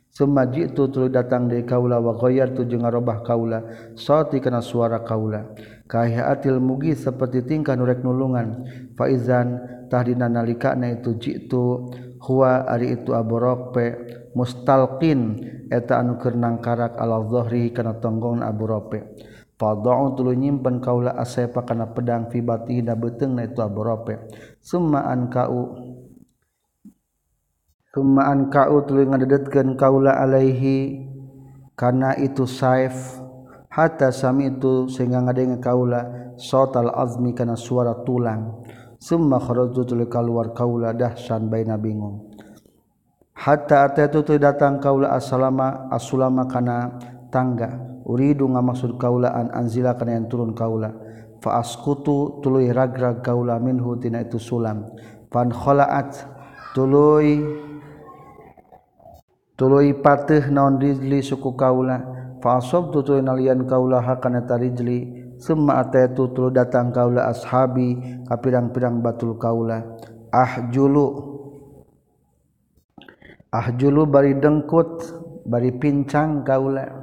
Summa 0.10 0.48
jitu 0.50 0.92
tu 0.92 1.08
datang 1.08 1.48
deui 1.48 1.64
kaula 1.64 2.02
wa 2.02 2.16
ghayyartu 2.18 2.68
jeung 2.68 2.84
ngarobah 2.84 3.24
kaula. 3.24 3.60
Sauti 3.96 4.44
kana 4.44 4.60
suara 4.60 5.02
kaula. 5.04 5.56
Kahiatil 5.90 6.62
mugi 6.62 6.94
seperti 6.94 7.46
tingkah 7.46 7.74
nurek 7.74 8.06
nulungan. 8.06 8.68
Faizan 8.94 9.60
tahdina 9.90 10.30
nalikana 10.30 10.94
itu 11.00 11.18
jitu. 11.18 11.90
Huwa 12.20 12.68
ari 12.68 13.00
itu 13.00 13.16
Abu 13.16 13.40
Rafi. 13.40 14.18
Mustalqin 14.30 15.42
eta 15.74 15.98
anu 15.98 16.22
keur 16.22 16.38
nangkarak 16.38 17.02
ala 17.02 17.18
dhahri 17.26 17.74
kana 17.74 17.98
tonggongan 17.98 18.46
Abu 18.46 18.70
Rafi. 18.70 19.00
Fadau 19.60 20.16
tulu 20.16 20.32
nyimpen 20.32 20.80
kaulah 20.80 21.20
asepa 21.20 21.68
kana 21.68 21.92
pedang 21.92 22.32
fi 22.32 22.40
batihi 22.40 22.80
beteng 22.96 23.36
na 23.36 23.44
itu 23.44 23.60
aborope. 23.60 24.16
Summa 24.64 25.04
an 25.04 25.28
ka'u 25.28 25.76
Summa 27.92 28.32
an 28.32 28.48
ka'u 28.48 28.88
tulu 28.88 29.04
ngadedetkeun 29.04 29.76
kaulah 29.76 30.16
alaihi 30.16 31.04
kana 31.76 32.16
itu 32.16 32.48
saif 32.48 33.20
hatta 33.68 34.16
sami 34.16 34.48
itu 34.48 34.88
sehingga 34.88 35.28
ngadenge 35.28 35.60
kaulah 35.60 36.36
sotal 36.40 36.96
azmi 36.96 37.36
kana 37.36 37.60
suara 37.60 38.00
tulang. 38.08 38.64
Summa 38.96 39.44
itu 39.44 39.84
tulu 39.84 40.08
keluar 40.08 40.56
kaulah 40.56 40.96
dahsan 40.96 41.52
baina 41.52 41.76
bingung. 41.76 42.32
Hatta 43.36 43.92
atetu 43.92 44.24
tu 44.24 44.40
datang 44.40 44.80
kaulah 44.80 45.20
asalama 45.20 45.92
asulama 45.92 46.48
kana 46.48 46.96
tangga. 47.30 48.02
Uridu 48.10 48.50
ngamaksud 48.50 48.98
kaula 48.98 49.34
an 49.34 49.54
anzila 49.54 49.94
kana 49.98 50.18
yang 50.18 50.28
turun 50.30 50.54
kaula. 50.58 50.92
Fa 51.40 51.64
askutu 51.64 52.42
tuluy 52.44 52.74
ragrag 52.74 53.24
kaula 53.24 53.62
minhu 53.62 53.96
tina 54.02 54.22
itu 54.26 54.42
sulam. 54.42 54.90
Fan 55.30 55.54
khalaat 55.54 56.26
tuluy 56.76 57.40
patih 60.02 60.50
naon 60.52 60.82
rijli 60.82 61.22
suku 61.22 61.56
kaula. 61.56 62.18
Fasob 62.40 62.96
tutu 62.96 63.20
nalian 63.20 63.68
kaula 63.68 64.00
hakaneta 64.00 64.56
rijli 64.56 65.20
semua 65.40 65.88
itu 65.88 66.28
tu 66.36 66.52
datang 66.52 66.92
kaula 66.92 67.32
ashabi 67.32 67.96
ka 68.28 68.36
pirang-pirang 68.40 69.00
batul 69.00 69.40
kaula. 69.40 69.84
Ahjulu 70.36 71.08
ahjulu 73.48 74.04
bari 74.06 74.36
dengkut 74.36 75.04
bari 75.48 75.72
pincang 75.80 76.44
kaula 76.44 76.99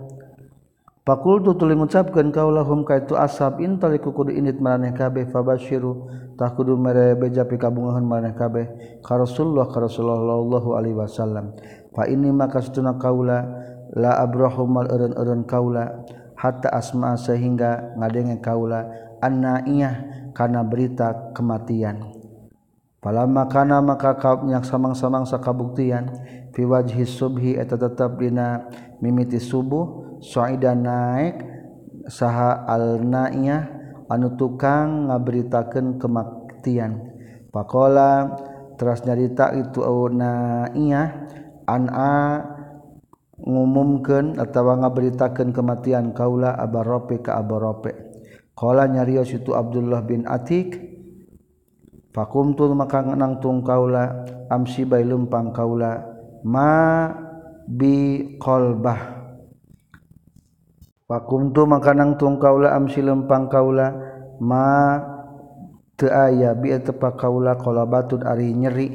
Fakultu 1.07 1.55
tuli 1.55 1.79
ngucapkeun 1.79 2.35
kaulah 2.35 2.67
hum 2.67 2.83
ka 2.83 2.99
itu 2.99 3.15
ashab 3.15 3.63
intaliku 3.63 4.11
kudu 4.11 4.35
init 4.35 4.59
maraneh 4.59 4.91
kabeh 4.91 5.31
fabasyiru 5.31 6.11
tah 6.35 6.51
kudu 6.51 6.75
mere 6.75 7.15
beja 7.15 7.47
pikabungahan 7.47 8.03
maraneh 8.03 8.35
kabeh. 8.35 8.99
Ka 9.07 9.15
Rasulullah 9.15 9.71
ka 9.71 9.87
Rasulullah 9.87 10.19
sallallahu 10.19 10.75
alaihi 10.75 10.99
wasallam. 10.99 11.55
Fa 11.95 12.11
ini 12.11 12.35
maka 12.35 12.59
satuna 12.59 12.99
kaula 12.99 13.39
la 13.95 14.19
abrahu 14.19 14.67
mal 14.67 14.91
eureun-eureun 14.91 15.47
kaula 15.47 16.03
hatta 16.35 16.75
asma 16.75 17.15
sehingga 17.15 17.95
ngadenge 17.95 18.43
kaula 18.43 18.91
anna 19.23 19.63
iyah 19.63 20.27
kana 20.35 20.67
berita 20.67 21.31
kematian. 21.39 22.03
Palama 22.99 23.47
kana 23.47 23.79
maka 23.79 24.19
kaunyak 24.19 24.67
samang-samang 24.67 25.23
sakabuktian 25.23 26.11
fi 26.51 26.67
wajhi 26.67 27.07
subhi 27.07 27.55
eta 27.55 27.79
tetep 27.79 28.19
dina 28.19 28.67
mimiti 28.99 29.39
subuh 29.39 30.06
soida 30.27 30.75
naik 30.75 31.39
saha 32.11 32.67
alnaiyah 32.67 33.71
anu 34.11 34.35
tukang 34.35 35.07
ngaberitakeun 35.07 36.03
kemaktian. 36.03 37.15
Pakola 37.55 38.35
teras 38.75 39.07
nyarita 39.07 39.55
itu 39.55 39.81
naiyah 39.87 41.09
an'a 41.71 42.15
ngumumkeun 43.37 44.41
atawa 44.43 44.83
ngaberitakeun 44.83 45.55
kematian 45.55 46.17
kaula 46.17 46.57
abarope 46.57 47.21
ka 47.21 47.37
abarope 47.39 47.93
qala 48.57 48.89
nyarios 48.89 49.29
itu 49.37 49.53
Abdullah 49.53 50.01
bin 50.03 50.25
Atik 50.25 50.81
fakumtul 52.17 52.73
maka 52.73 53.05
nangtung 53.05 53.61
kaula 53.61 54.25
amsi 54.49 54.89
bailum 54.89 55.29
pangkaula 55.29 56.01
ma 56.49 57.13
bi 57.69 58.25
qalbah 58.41 59.16
wakumtu 61.07 61.71
makanang 61.71 62.19
tung 62.19 62.43
kaula 62.43 62.75
amsi 62.75 62.99
lempang 62.99 63.47
kaula 63.47 63.95
ma 64.43 64.99
teu 65.95 66.11
aya 66.11 66.53
bi 66.53 66.75
tepak 66.75 67.17
kaula 67.17 67.55
qalabatun 67.57 68.27
ari 68.27 68.53
nyeri. 68.53 68.89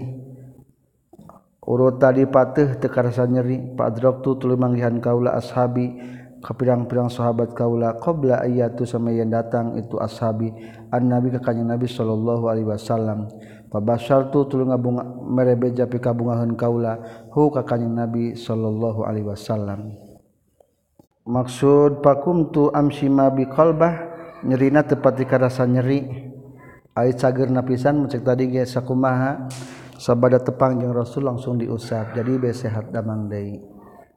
Urut 1.62 2.04
tadi 2.04 2.28
patih 2.28 2.76
teu 2.78 2.92
karasa 2.92 3.24
nyeri 3.24 3.74
padraktu 3.78 4.36
tuluy 4.38 4.60
manggihan 4.60 5.00
kaula 5.00 5.40
ashabi 5.40 5.94
ka 6.42 6.58
pirang-pirang 6.58 7.06
sahabat 7.08 7.54
kaula 7.54 8.02
qabla 8.02 8.42
ayatu 8.42 8.82
samayan 8.82 9.30
datang 9.30 9.78
itu 9.78 9.94
ashabi 10.02 10.50
an 10.90 11.06
nabi 11.06 11.30
ka 11.30 11.38
kanjeng 11.38 11.70
nabi 11.70 11.86
sallallahu 11.86 12.50
alaihi 12.50 12.68
wasallam. 12.68 13.30
Tu 13.72 14.40
tulu 14.52 14.68
ngabunga 14.68 15.06
merebeja 15.32 15.88
pika 15.88 16.12
bungaheun 16.12 16.60
kaula 16.60 17.00
hu 17.32 17.48
ka 17.56 17.64
kanjeng 17.64 17.96
nabi 17.96 18.36
sallallahu 18.36 19.08
alaihi 19.08 19.32
wasallam. 19.32 20.01
maksud 21.26 22.02
pakum 22.06 22.50
tu 22.54 22.70
amsima 22.74 23.30
bi 23.34 23.46
qalbah 23.50 23.96
nyerina 24.46 24.86
tepat 24.86 25.22
dikarasa 25.22 25.66
nyeri. 25.66 26.30
Ait 26.92 27.16
cager 27.16 27.48
napisan 27.48 28.04
mencek 28.04 28.22
tadi 28.26 28.52
ge 28.52 28.68
sakumaha. 28.68 29.48
Sabada 30.02 30.42
tepang 30.42 30.82
jeung 30.82 30.98
Rasul 30.98 31.30
langsung 31.30 31.62
diusap 31.62 32.18
jadi 32.18 32.42
be 32.42 32.50
sehat 32.50 32.90
damang 32.90 33.30
deui 33.30 33.62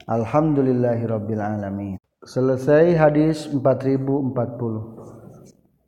alhamdulillahirabbil 0.09 1.37
alamin. 1.37 2.01
Selesai 2.25 2.97
hadis 2.97 3.45
4040 3.53 5.14